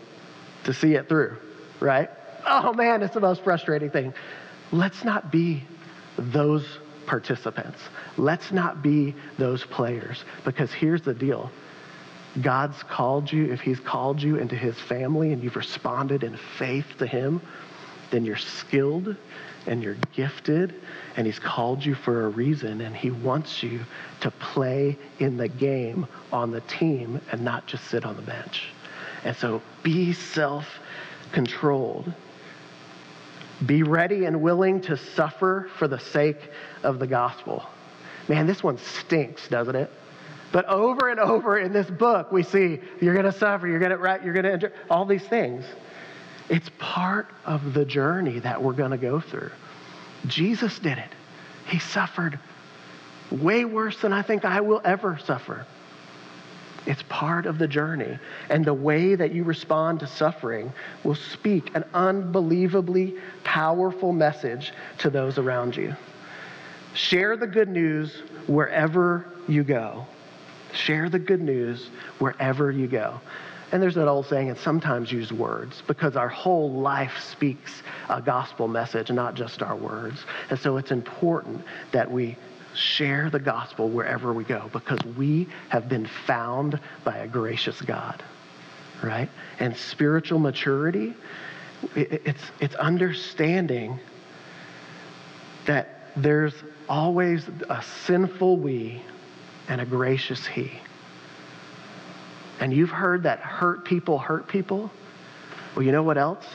to 0.63 0.73
see 0.73 0.93
it 0.93 1.09
through, 1.09 1.35
right? 1.81 2.09
Oh 2.45 2.71
man, 2.71 3.03
it's 3.03 3.13
the 3.13 3.19
most 3.19 3.43
frustrating 3.43 3.89
thing. 3.89 4.13
Let's 4.71 5.03
not 5.03 5.29
be 5.29 5.61
those 6.17 6.65
participants. 7.05 7.81
Let's 8.15 8.53
not 8.53 8.81
be 8.81 9.13
those 9.37 9.65
players 9.65 10.23
because 10.45 10.71
here's 10.71 11.01
the 11.01 11.13
deal. 11.13 11.51
God's 12.41 12.81
called 12.83 13.29
you, 13.29 13.51
if 13.51 13.59
He's 13.59 13.81
called 13.81 14.21
you 14.21 14.37
into 14.37 14.55
His 14.55 14.79
family 14.79 15.33
and 15.33 15.43
you've 15.43 15.57
responded 15.57 16.23
in 16.23 16.37
faith 16.57 16.85
to 16.99 17.05
Him, 17.05 17.41
then 18.09 18.23
you're 18.23 18.37
skilled 18.37 19.17
and 19.67 19.84
you're 19.84 19.97
gifted, 20.13 20.73
and 21.15 21.25
He's 21.25 21.39
called 21.39 21.84
you 21.86 21.95
for 21.95 22.25
a 22.25 22.30
reason, 22.30 22.82
and 22.82 22.95
He 22.95 23.12
wants 23.12 23.62
you 23.62 23.82
to 24.21 24.32
play 24.32 24.97
in 25.19 25.38
the 25.38 25.47
game 25.47 26.08
on 26.32 26.51
the 26.51 26.62
team 26.62 27.21
and 27.32 27.41
not 27.41 27.67
just 27.67 27.86
sit 27.86 28.06
on 28.06 28.15
the 28.15 28.21
bench. 28.21 28.69
And 29.23 29.36
so 29.36 29.62
be 29.84 30.13
self 30.13 30.65
controlled. 31.32 32.12
Be 33.65 33.84
ready 33.84 34.25
and 34.25 34.41
willing 34.41 34.82
to 34.82 34.97
suffer 34.97 35.69
for 35.77 35.88
the 35.88 35.99
sake 35.99 36.39
of 36.84 36.99
the 36.99 37.08
gospel. 37.08 37.63
Man, 38.27 38.45
this 38.45 38.63
one 38.63 38.77
stinks, 38.77 39.47
doesn't 39.47 39.75
it? 39.75 39.91
But 40.51 40.65
over 40.65 41.10
and 41.10 41.19
over 41.19 41.58
in 41.58 41.73
this 41.73 41.89
book, 41.89 42.32
we 42.32 42.43
see 42.43 42.80
you're 43.01 43.13
going 43.13 43.25
to 43.25 43.38
suffer, 43.38 43.67
you're 43.67 43.80
going 43.80 43.91
to 43.91 44.19
you're 44.23 44.34
going 44.34 44.60
to 44.60 44.71
all 44.89 45.06
these 45.06 45.23
things. 45.23 45.65
It's 46.49 46.69
part 46.79 47.27
of 47.45 47.73
the 47.73 47.86
journey 47.86 48.39
that 48.39 48.62
we're 48.62 48.73
going 48.73 48.91
to 48.91 48.97
go 48.97 49.19
through. 49.19 49.51
Jesus 50.27 50.79
did 50.79 50.97
it. 50.97 51.10
He 51.67 51.79
suffered 51.79 52.39
way 53.31 53.65
worse 53.65 53.99
than 54.01 54.13
I 54.13 54.21
think 54.21 54.45
I 54.45 54.62
will 54.62 54.81
ever 54.86 55.19
suffer. 55.23 55.65
It's 56.86 57.03
part 57.10 57.45
of 57.45 57.60
the 57.60 57.67
journey. 57.67 58.17
And 58.49 58.63
the 58.63 58.73
way 58.73 59.15
that 59.15 59.33
you 59.33 59.43
respond 59.43 59.99
to 59.99 60.07
suffering 60.07 60.71
will 61.03 61.15
speak 61.15 61.75
an 61.75 61.83
unbelievably 61.93 63.15
powerful 63.43 64.13
message 64.13 64.71
to 64.99 65.10
those 65.10 65.38
around 65.38 65.75
you. 65.75 65.95
Share 66.93 67.36
the 67.36 67.45
good 67.45 67.67
news 67.67 68.23
wherever 68.47 69.25
you 69.49 69.63
go. 69.65 70.05
Share 70.73 71.10
the 71.10 71.19
good 71.19 71.41
news 71.41 71.89
wherever 72.19 72.71
you 72.71 72.88
go. 72.88 73.19
And 73.71 73.84
there's 73.84 73.95
that 73.95 74.08
old 74.08 74.27
saying, 74.27 74.49
and 74.49 74.58
sometimes 74.58 75.12
use 75.12 75.34
words 75.34 75.84
because 75.88 76.15
our 76.15 76.30
whole 76.30 76.71
life 76.71 77.19
speaks 77.19 77.84
a 78.10 78.21
gospel 78.21 78.67
message, 78.67 79.12
not 79.12 79.36
just 79.36 79.62
our 79.62 79.75
words. 79.75 80.25
And 80.49 80.58
so 80.58 80.77
it's 80.77 80.91
important 80.91 81.63
that 81.91 82.10
we 82.10 82.38
share 82.73 83.30
the 83.30 83.39
gospel 83.39 83.89
wherever 83.89 84.32
we 84.32 84.43
go 84.43 84.69
because 84.71 84.99
we 85.17 85.47
have 85.69 85.89
been 85.89 86.08
found 86.25 86.80
by 87.03 87.17
a 87.17 87.27
gracious 87.27 87.82
God, 87.82 88.23
right? 89.03 89.30
And 89.60 89.75
spiritual 89.75 90.39
maturity, 90.39 91.13
it's, 91.95 92.43
it's 92.62 92.75
understanding 92.75 93.99
that 95.65 96.12
there's 96.15 96.53
always 96.88 97.45
a 97.69 97.84
sinful 98.06 98.58
we 98.58 99.01
and 99.67 99.82
a 99.82 99.86
gracious 99.86 100.45
he. 100.47 100.71
And 102.59 102.73
you've 102.73 102.89
heard 102.89 103.23
that 103.23 103.39
hurt 103.39 103.85
people 103.85 104.17
hurt 104.17 104.47
people. 104.47 104.91
Well, 105.75 105.85
you 105.85 105.91
know 105.91 106.03
what 106.03 106.17
else? 106.17 106.45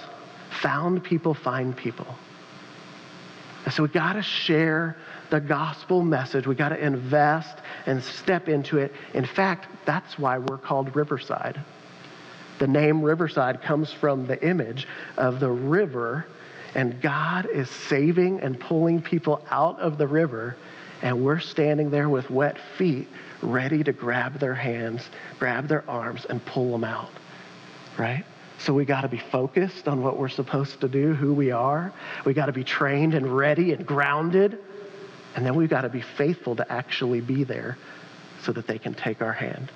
Found 0.63 1.05
people 1.05 1.35
find 1.35 1.77
people. 1.77 2.07
And 3.65 3.73
so 3.73 3.85
we 3.85 3.89
got 3.89 4.15
to 4.15 4.23
share 4.23 4.97
the 5.31 5.41
gospel 5.41 6.03
message. 6.03 6.47
We 6.47 6.55
got 6.55 6.71
to 6.71 6.85
invest 6.85 7.57
and 7.87 8.03
step 8.03 8.49
into 8.49 8.79
it. 8.79 8.93
In 9.15 9.25
fact, 9.25 9.67
that's 9.85 10.19
why 10.19 10.39
we're 10.39 10.59
called 10.59 10.95
Riverside. 10.97 11.61
The 12.59 12.67
name 12.67 13.03
Riverside 13.03 13.63
comes 13.63 13.93
from 13.93 14.27
the 14.27 14.45
image 14.47 14.87
of 15.17 15.41
the 15.41 15.51
river, 15.51 16.27
and 16.75 17.01
God 17.01 17.47
is 17.47 17.71
saving 17.71 18.41
and 18.41 18.59
pulling 18.59 19.01
people 19.01 19.45
out 19.51 19.81
of 19.81 19.99
the 19.99 20.07
river, 20.07 20.57
and 21.03 21.25
we're 21.25 21.41
standing 21.41 21.91
there 21.91 22.09
with 22.09 22.31
wet 22.31 22.57
feet 22.79 23.09
ready 23.43 23.83
to 23.83 23.93
grab 23.93 24.39
their 24.39 24.55
hands, 24.55 25.03
grab 25.39 25.67
their 25.67 25.89
arms, 25.91 26.25
and 26.31 26.45
pull 26.47 26.71
them 26.71 26.85
out, 26.85 27.11
right? 27.99 28.25
So 28.59 28.73
we 28.73 28.85
got 28.85 29.01
to 29.01 29.09
be 29.09 29.21
focused 29.33 29.89
on 29.89 30.03
what 30.03 30.17
we're 30.17 30.29
supposed 30.29 30.81
to 30.81 30.89
do, 30.89 31.15
who 31.15 31.35
we 31.35 31.51
are. 31.51 31.93
We 32.25 32.33
got 32.33 32.47
to 32.47 32.53
be 32.53 32.63
trained 32.63 33.15
and 33.15 33.37
ready 33.37 33.73
and 33.73 33.85
grounded. 33.85 34.59
And 35.35 35.45
then 35.45 35.57
we've 35.57 35.69
got 35.69 35.81
to 35.81 35.89
be 35.89 36.03
faithful 36.03 36.55
to 36.57 36.73
actually 36.73 37.21
be 37.21 37.43
there 37.43 37.77
so 38.43 38.53
that 38.53 38.69
they 38.69 38.79
can 38.79 38.95
take 38.95 39.21
our 39.21 39.33
hand, 39.33 39.73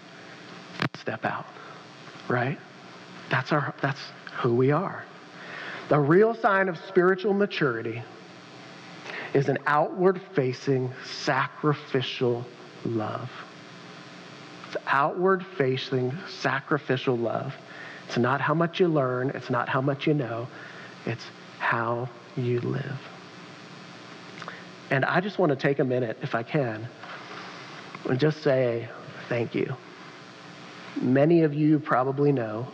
step 0.95 1.25
out, 1.25 1.47
right? 2.29 2.59
That's, 3.31 3.51
our, 3.51 3.75
that's 3.83 4.01
who 4.41 4.55
we 4.55 4.71
are. 4.71 5.05
The 5.89 5.99
real 5.99 6.35
sign 6.35 6.69
of 6.69 6.79
spiritual 6.89 7.35
maturity 7.35 8.03
is 9.35 9.49
an 9.49 9.59
outward 9.67 10.21
facing, 10.35 10.91
sacrificial 11.05 12.45
love 12.85 13.31
It's 14.69 14.77
outward 14.87 15.45
facing, 15.59 16.13
sacrificial 16.29 17.17
love. 17.17 17.55
It's 18.07 18.19
not 18.19 18.41
how 18.41 18.55
much 18.55 18.81
you 18.81 18.89
learn, 18.89 19.31
it's 19.31 19.51
not 19.51 19.69
how 19.69 19.81
much 19.81 20.07
you 20.07 20.15
know, 20.15 20.49
it's 21.07 21.25
how 21.59 22.09
you 22.37 22.61
live. 22.61 23.01
And 24.91 25.05
I 25.05 25.21
just 25.21 25.39
want 25.39 25.51
to 25.51 25.57
take 25.57 25.79
a 25.81 25.85
minute, 25.85 26.19
if 26.23 26.35
I 26.35 26.43
can, 26.43 26.87
and 28.09 28.21
just 28.21 28.43
say 28.43 28.89
thank 29.29 29.55
you. 29.55 29.75
Many 31.01 31.43
of 31.43 31.55
you 31.55 31.79
probably 31.79 32.33
know, 32.33 32.67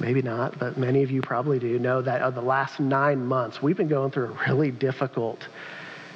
maybe 0.00 0.22
not, 0.22 0.58
but 0.58 0.76
many 0.76 1.02
of 1.02 1.10
you 1.10 1.22
probably 1.22 1.58
do 1.58 1.78
know 1.78 2.02
that 2.02 2.20
of 2.20 2.34
the 2.34 2.42
last 2.42 2.80
nine 2.80 3.24
months, 3.24 3.62
we've 3.62 3.76
been 3.76 3.88
going 3.88 4.10
through 4.10 4.26
a 4.26 4.48
really 4.48 4.70
difficult 4.70 5.46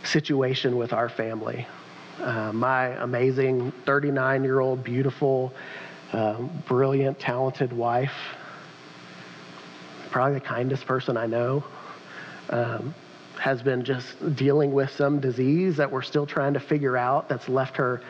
situation 0.05 0.77
with 0.77 0.93
our 0.93 1.09
family. 1.09 1.67
Uh, 2.21 2.53
my 2.53 2.89
amazing 3.03 3.73
39 3.87 4.45
year 4.45 4.61
old, 4.61 4.83
beautiful, 4.83 5.53
uh, 6.13 6.41
brilliant, 6.67 7.19
talented 7.19 7.73
wife, 7.73 8.15
probably 10.11 10.35
the 10.35 10.45
kindest 10.45 10.87
person 10.87 11.17
I 11.17 11.27
know, 11.27 11.65
um, 12.51 12.95
has 13.39 13.63
been 13.63 13.85
just 13.85 14.35
dealing 14.35 14.73
with 14.73 14.91
some 14.91 15.21
disease 15.21 15.77
that 15.77 15.91
we're 15.91 16.03
still 16.03 16.27
trying 16.27 16.55
to 16.55 16.61
figure 16.61 16.97
out 16.97 17.29
that's 17.29 17.49
left 17.49 17.77
her 17.77 18.01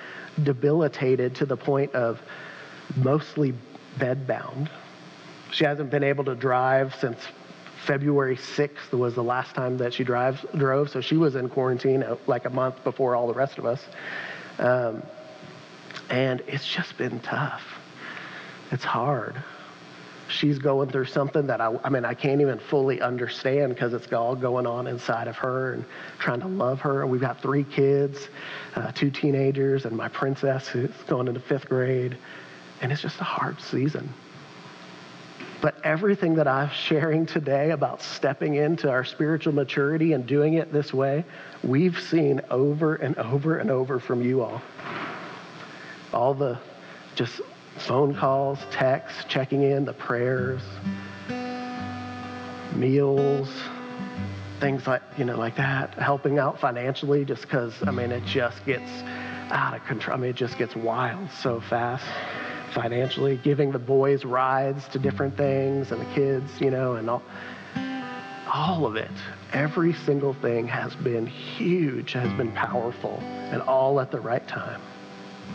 debilitated 0.43 1.35
to 1.35 1.45
the 1.45 1.57
point 1.57 1.95
of 1.95 2.21
mostly 2.97 3.53
bedbound. 3.99 4.71
She 5.53 5.65
hasn't 5.65 5.91
been 5.91 6.05
able 6.05 6.25
to 6.25 6.35
drive 6.35 6.95
since 7.01 7.19
February 7.87 8.37
6th 8.37 8.93
was 8.93 9.15
the 9.15 9.23
last 9.23 9.55
time 9.55 9.79
that 9.79 9.95
she 9.95 10.05
drives, 10.05 10.45
drove, 10.57 10.91
so 10.91 11.01
she 11.01 11.17
was 11.17 11.37
in 11.37 11.49
quarantine 11.49 12.03
uh, 12.03 12.17
like 12.27 12.45
a 12.45 12.51
month 12.51 12.83
before 12.85 13.17
all 13.17 13.27
the 13.27 13.33
rest 13.33 13.57
of 13.57 13.65
us. 13.65 13.83
Um, 14.59 15.03
and 16.11 16.43
it's 16.47 16.67
just 16.67 16.99
been 16.99 17.21
tough. 17.21 17.63
It's 18.71 18.85
hard. 18.85 19.43
She's 20.29 20.59
going 20.59 20.91
through 20.91 21.07
something 21.07 21.47
that 21.47 21.63
I, 21.63 21.75
I 21.83 21.89
mean, 21.89 22.05
I 22.05 22.13
can't 22.13 22.43
even 22.43 22.59
fully 22.59 23.01
understand 23.01 23.75
because 23.75 23.95
it's 23.95 24.13
all 24.13 24.37
going 24.37 24.67
on 24.67 24.87
inside 24.87 25.27
of 25.27 25.37
her 25.37 25.73
and 25.73 25.85
trying 26.19 26.41
to 26.41 26.49
love 26.49 26.81
her. 26.81 27.07
We've 27.07 27.21
got 27.21 27.41
three 27.41 27.65
kids, 27.65 28.29
uh, 28.77 28.93
two 28.93 29.11
teenagers, 29.11 29.87
and 29.87 29.97
my 29.97 30.09
princess 30.09 30.69
who's 30.69 30.91
going 31.07 31.29
into 31.29 31.41
fifth 31.41 31.69
grade. 31.69 32.19
And 32.83 32.93
it's 32.93 33.01
just 33.01 33.19
a 33.21 33.25
hard 33.25 33.59
season. 33.63 34.13
But 35.61 35.75
everything 35.85 36.37
that 36.37 36.47
I'm 36.47 36.71
sharing 36.71 37.27
today 37.27 37.73
about 37.73 38.01
stepping 38.01 38.55
into 38.55 38.89
our 38.89 39.05
spiritual 39.05 39.53
maturity 39.53 40.13
and 40.13 40.25
doing 40.25 40.55
it 40.55 40.73
this 40.73 40.95
way, 40.95 41.25
we've 41.65 41.99
seen 41.99 42.41
over 42.51 42.95
and 42.95 43.17
over 43.19 43.59
and 43.59 43.71
over 43.71 43.99
from 43.99 44.23
you 44.23 44.43
all. 44.43 44.63
All 46.13 46.33
the 46.33 46.59
just 47.17 47.41
phone 47.77 48.15
calls, 48.15 48.61
texts, 48.71 49.25
checking 49.29 49.63
in, 49.63 49.85
the 49.85 49.93
prayers, 49.93 50.63
meals, 52.77 53.51
things 54.61 54.87
like, 54.87 55.03
you 55.17 55.25
know, 55.25 55.37
like 55.37 55.57
that, 55.57 55.95
helping 55.95 56.39
out 56.39 56.61
financially 56.61 57.25
just 57.25 57.43
because, 57.43 57.75
I 57.83 57.91
mean, 57.91 58.13
it 58.13 58.25
just 58.25 58.65
gets 58.65 58.91
out 59.51 59.75
of 59.75 59.85
control. 59.87 60.17
I 60.17 60.21
mean, 60.21 60.31
it 60.31 60.37
just 60.37 60.57
gets 60.57 60.77
wild 60.77 61.29
so 61.33 61.61
fast 61.61 62.05
financially, 62.73 63.39
giving 63.43 63.73
the 63.73 63.79
boys 63.79 64.25
rides 64.25 64.87
to 64.89 64.99
different 64.99 65.35
mm-hmm. 65.35 65.43
things 65.43 65.93
and 65.93 66.01
the 66.01 66.15
kids, 66.15 66.51
you 66.61 66.71
know, 66.71 66.95
and 66.95 67.09
all, 67.09 67.23
all 68.53 68.87
of 68.87 68.97
it. 68.97 69.11
Every 69.53 69.93
single 69.93 70.35
thing 70.35 70.69
has 70.69 70.95
been 70.97 71.27
huge, 71.27 72.13
has 72.13 72.33
been 72.37 72.49
mm-hmm. 72.49 72.57
powerful, 72.57 73.19
and 73.21 73.63
all 73.63 74.01
at 74.01 74.11
the 74.11 74.21
right 74.21 74.47
time. 74.47 74.81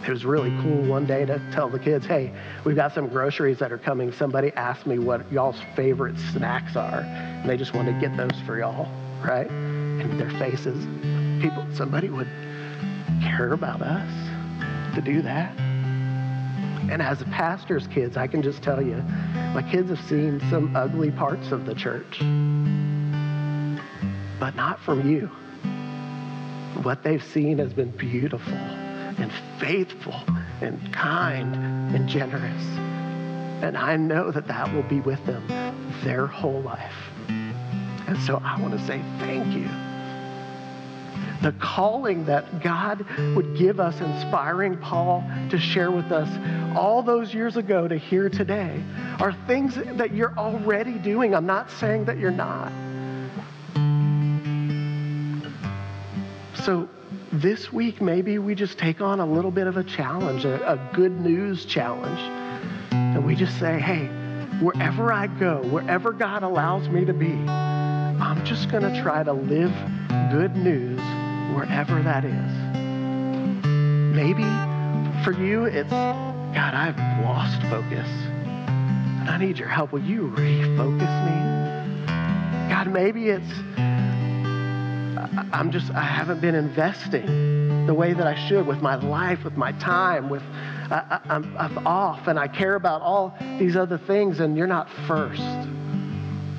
It 0.06 0.10
was 0.10 0.26
really 0.26 0.50
cool 0.62 0.84
mm. 0.84 0.90
one 0.90 1.06
day 1.06 1.26
to 1.26 1.40
tell 1.54 1.70
the 1.70 1.80
kids, 1.80 2.06
hey, 2.06 2.34
we've 2.66 2.76
got 2.76 2.94
some 2.94 3.08
groceries 3.08 3.60
that 3.60 3.72
are 3.72 3.78
coming. 3.78 4.12
Somebody 4.12 4.52
asked 4.54 4.86
me 4.86 5.00
what 5.00 5.32
y'all's 5.32 5.62
favorite 5.78 6.18
snacks 6.34 6.76
are, 6.76 7.02
and 7.02 7.50
they 7.50 7.56
just 7.56 7.74
wanted 7.74 7.94
to 7.94 8.06
get 8.06 8.18
those 8.18 8.38
for 8.46 8.60
y'all, 8.60 8.90
right? 9.24 9.50
And 9.50 10.20
their 10.20 10.32
faces, 10.32 10.86
people, 11.42 11.66
somebody 11.74 12.10
would 12.10 12.28
care 13.22 13.54
about 13.54 13.82
us 13.82 14.96
to 14.96 15.02
do 15.02 15.22
that. 15.22 15.58
And 16.92 17.02
as 17.02 17.22
a 17.22 17.26
pastor's 17.26 17.88
kids, 17.88 18.18
I 18.18 18.28
can 18.28 18.42
just 18.42 18.62
tell 18.62 18.82
you, 18.82 18.96
my 19.54 19.68
kids 19.72 19.90
have 19.90 20.02
seen 20.08 20.40
some 20.50 20.76
ugly 20.76 21.12
parts 21.12 21.52
of 21.52 21.66
the 21.66 21.74
church, 21.74 22.20
but 24.40 24.56
not 24.56 24.80
from 24.82 25.10
you. 25.10 25.28
What 26.84 27.04
they've 27.04 27.24
seen 27.24 27.58
has 27.60 27.74
been 27.74 27.92
beautiful 27.92 28.54
and 28.54 29.32
faithful 29.60 30.22
and 30.62 30.94
kind 30.94 31.56
and 31.96 32.08
generous. 32.08 32.64
And 33.64 33.78
I 33.78 33.96
know 33.96 34.32
that 34.32 34.48
that 34.48 34.74
will 34.74 34.84
be 34.84 35.00
with 35.00 35.26
them 35.26 35.48
their 36.04 36.28
whole 36.28 36.62
life. 36.62 36.94
And 37.28 38.18
so 38.24 38.42
I 38.44 38.60
want 38.60 38.78
to 38.78 38.86
say 38.86 39.02
thank 39.20 39.54
you 39.56 39.70
the 41.44 41.52
calling 41.60 42.26
that 42.26 42.64
God 42.64 43.06
would 43.36 43.58
give 43.58 43.80
us, 43.80 44.00
inspiring 44.00 44.78
Paul 44.78 45.24
to 45.50 45.60
share 45.60 45.92
with 45.92 46.12
us 46.12 46.30
all 46.76 47.04
those 47.04 47.34
years 47.34 47.58
ago 47.58 47.88
to 47.88 47.98
hear 47.98 48.30
today, 48.30 48.82
are 49.20 49.34
things 49.46 49.76
that 49.76 50.14
you're 50.14 50.36
already 50.38 50.94
doing. 50.94 51.36
I'm 51.36 51.46
not 51.46 51.70
saying 51.70 52.06
that 52.06 52.18
you're 52.18 52.32
not. 52.32 52.72
So, 56.64 56.88
this 57.34 57.74
week, 57.74 58.00
maybe 58.00 58.38
we 58.38 58.56
just 58.56 58.78
take 58.78 59.02
on 59.02 59.20
a 59.20 59.26
little 59.26 59.52
bit 59.52 59.68
of 59.68 59.76
a 59.76 59.84
challenge, 59.84 60.46
a, 60.46 60.72
a 60.72 60.90
good 60.94 61.20
news 61.20 61.66
challenge. 61.66 62.20
And 62.92 63.26
we 63.26 63.36
just 63.36 63.60
say, 63.60 63.80
hey, 63.80 64.06
wherever 64.62 65.12
I 65.12 65.28
go, 65.28 65.62
wherever 65.64 66.14
God 66.14 66.44
allows 66.44 66.88
me 66.90 67.06
to 67.06 67.14
be, 67.14 67.34
I'm 67.34 68.46
just 68.46 68.70
going 68.72 68.84
to 68.84 69.02
try 69.02 69.24
to 69.24 69.34
live 69.34 69.74
good 70.32 70.56
news 70.56 70.93
wherever 71.54 72.02
that 72.02 72.26
is. 72.26 72.52
Maybe 74.16 74.44
for 75.24 75.32
you, 75.32 75.66
it's 75.66 75.90
God, 75.90 76.74
I've 76.74 76.98
lost 77.24 77.62
focus. 77.64 78.08
And 78.08 79.30
I 79.30 79.38
need 79.38 79.58
your 79.58 79.70
help. 79.70 79.92
Will 79.92 80.04
you 80.04 80.34
refocus 80.36 81.26
me? 81.26 82.70
God, 82.70 82.92
maybe 82.92 83.30
it's 83.30 83.52
I'm 85.54 85.72
just, 85.72 85.92
I 85.92 86.02
haven't 86.02 86.42
been 86.42 86.56
investing 86.56 87.86
the 87.86 87.94
way 87.94 88.14
that 88.14 88.28
I 88.28 88.36
should 88.48 88.66
with 88.66 88.82
my 88.82 88.96
life, 88.96 89.44
with 89.44 89.58
my 89.58 89.72
time, 89.74 90.30
with, 90.30 90.44
I, 90.90 91.20
am 91.30 91.56
I'm 91.58 91.88
off 91.88 92.28
and 92.28 92.40
I 92.40 92.48
care 92.48 92.76
about 92.76 93.02
all 93.02 93.38
these 93.60 93.76
other 93.76 93.98
things 93.98 94.40
and 94.40 94.58
you're 94.58 94.68
not 94.68 94.90
first. 95.08 95.42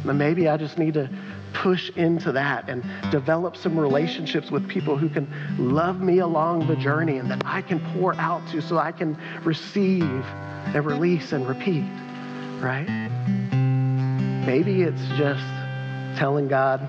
Maybe 0.05 0.49
I 0.49 0.57
just 0.57 0.78
need 0.78 0.95
to 0.95 1.09
push 1.55 1.91
into 1.91 2.33
that 2.33 2.69
and 2.69 2.85
develop 3.11 3.57
some 3.57 3.79
relationships 3.79 4.51
with 4.51 4.69
people 4.69 4.97
who 4.97 5.09
can 5.09 5.27
love 5.59 6.01
me 6.01 6.19
along 6.19 6.67
the 6.67 6.77
journey 6.77 7.19
and 7.19 7.31
that 7.31 7.43
I 7.45 7.63
can 7.63 7.81
pour 7.95 8.15
out 8.17 8.47
to 8.51 8.61
so 8.61 8.79
I 8.79 8.93
can 8.93 9.19
receive 9.45 10.03
and 10.03 10.85
release 10.85 11.33
and 11.33 11.49
repeat, 11.49 11.85
right? 12.61 12.87
Maybe 14.47 14.83
it's 14.83 15.07
just 15.17 15.45
telling 16.19 16.49
God, 16.49 16.81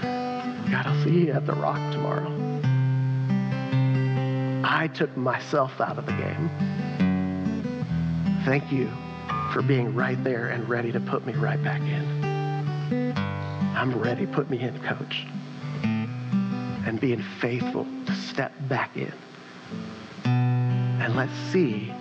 God, 0.00 0.86
I'll 0.86 1.04
see 1.04 1.26
you 1.26 1.32
at 1.32 1.44
the 1.44 1.52
rock 1.52 1.92
tomorrow. 1.92 2.30
I 4.64 4.88
took 4.88 5.14
myself 5.16 5.80
out 5.80 5.98
of 5.98 6.06
the 6.06 6.12
game. 6.12 6.50
Thank 8.44 8.72
you 8.72 8.90
for 9.52 9.62
being 9.62 9.94
right 9.94 10.22
there 10.24 10.48
and 10.48 10.68
ready 10.68 10.92
to 10.92 11.00
put 11.00 11.26
me 11.26 11.34
right 11.34 11.62
back 11.62 11.80
in. 11.82 12.21
I'm 13.74 13.98
ready. 13.98 14.26
Put 14.26 14.50
me 14.50 14.60
in, 14.60 14.78
coach. 14.80 15.26
And 15.82 17.00
being 17.00 17.22
faithful 17.40 17.86
to 18.06 18.14
step 18.14 18.52
back 18.68 18.96
in. 18.96 19.12
And 20.24 21.16
let's 21.16 21.32
see 21.50 21.92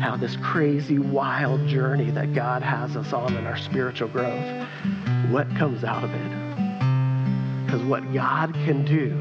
how 0.00 0.16
this 0.16 0.36
crazy, 0.42 0.98
wild 0.98 1.66
journey 1.66 2.10
that 2.10 2.34
God 2.34 2.62
has 2.62 2.96
us 2.96 3.12
on 3.12 3.36
in 3.36 3.46
our 3.46 3.56
spiritual 3.58 4.08
growth, 4.08 4.66
what 5.30 5.48
comes 5.56 5.84
out 5.84 6.04
of 6.04 6.10
it. 6.10 7.66
Because 7.66 7.82
what 7.82 8.12
God 8.12 8.52
can 8.52 8.84
do 8.84 9.14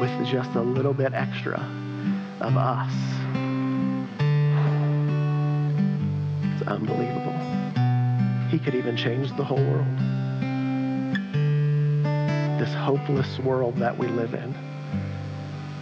with 0.00 0.26
just 0.26 0.50
a 0.54 0.60
little 0.60 0.94
bit 0.94 1.12
extra 1.12 1.58
of 2.40 2.56
us, 2.56 2.92
it's 6.54 6.66
unbelievable. 6.66 7.59
He 8.50 8.58
could 8.58 8.74
even 8.74 8.96
change 8.96 9.34
the 9.36 9.44
whole 9.44 9.64
world. 9.64 9.86
This 12.58 12.74
hopeless 12.74 13.38
world 13.38 13.76
that 13.76 13.96
we 13.96 14.08
live 14.08 14.34
in, 14.34 14.52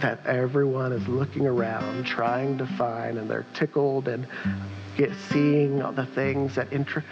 that 0.01 0.23
everyone 0.27 0.91
is 0.91 1.07
looking 1.07 1.47
around, 1.47 2.05
trying 2.05 2.59
to 2.59 2.67
find, 2.77 3.17
and 3.17 3.27
they're 3.27 3.47
tickled 3.55 4.07
and 4.07 4.27
get 4.95 5.09
seeing 5.31 5.79
the 5.79 6.07
things 6.13 6.53
that 6.55 6.71
interest. 6.71 7.07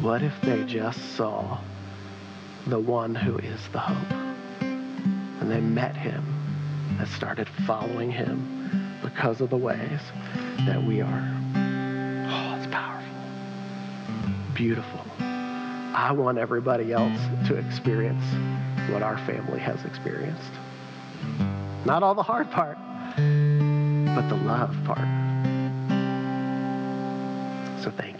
What 0.00 0.22
if 0.22 0.40
they 0.42 0.62
just 0.66 1.16
saw 1.16 1.60
the 2.68 2.78
one 2.78 3.16
who 3.16 3.38
is 3.38 3.60
the 3.72 3.80
hope? 3.80 4.12
And 4.60 5.50
they 5.50 5.60
met 5.60 5.96
him 5.96 6.24
and 7.00 7.08
started 7.08 7.48
following 7.66 8.12
him 8.12 8.98
because 9.02 9.40
of 9.40 9.50
the 9.50 9.56
ways 9.56 10.00
that 10.64 10.80
we 10.80 11.00
are 11.00 11.41
beautiful. 14.62 15.00
I 15.18 16.12
want 16.16 16.38
everybody 16.38 16.92
else 16.92 17.18
to 17.48 17.56
experience 17.56 18.22
what 18.92 19.02
our 19.02 19.18
family 19.26 19.58
has 19.58 19.84
experienced. 19.84 20.52
Not 21.84 22.04
all 22.04 22.14
the 22.14 22.22
hard 22.22 22.48
part, 22.48 22.76
but 23.16 24.28
the 24.28 24.36
love 24.44 24.72
part. 24.84 25.08
So 27.82 27.90
thank. 27.90 28.11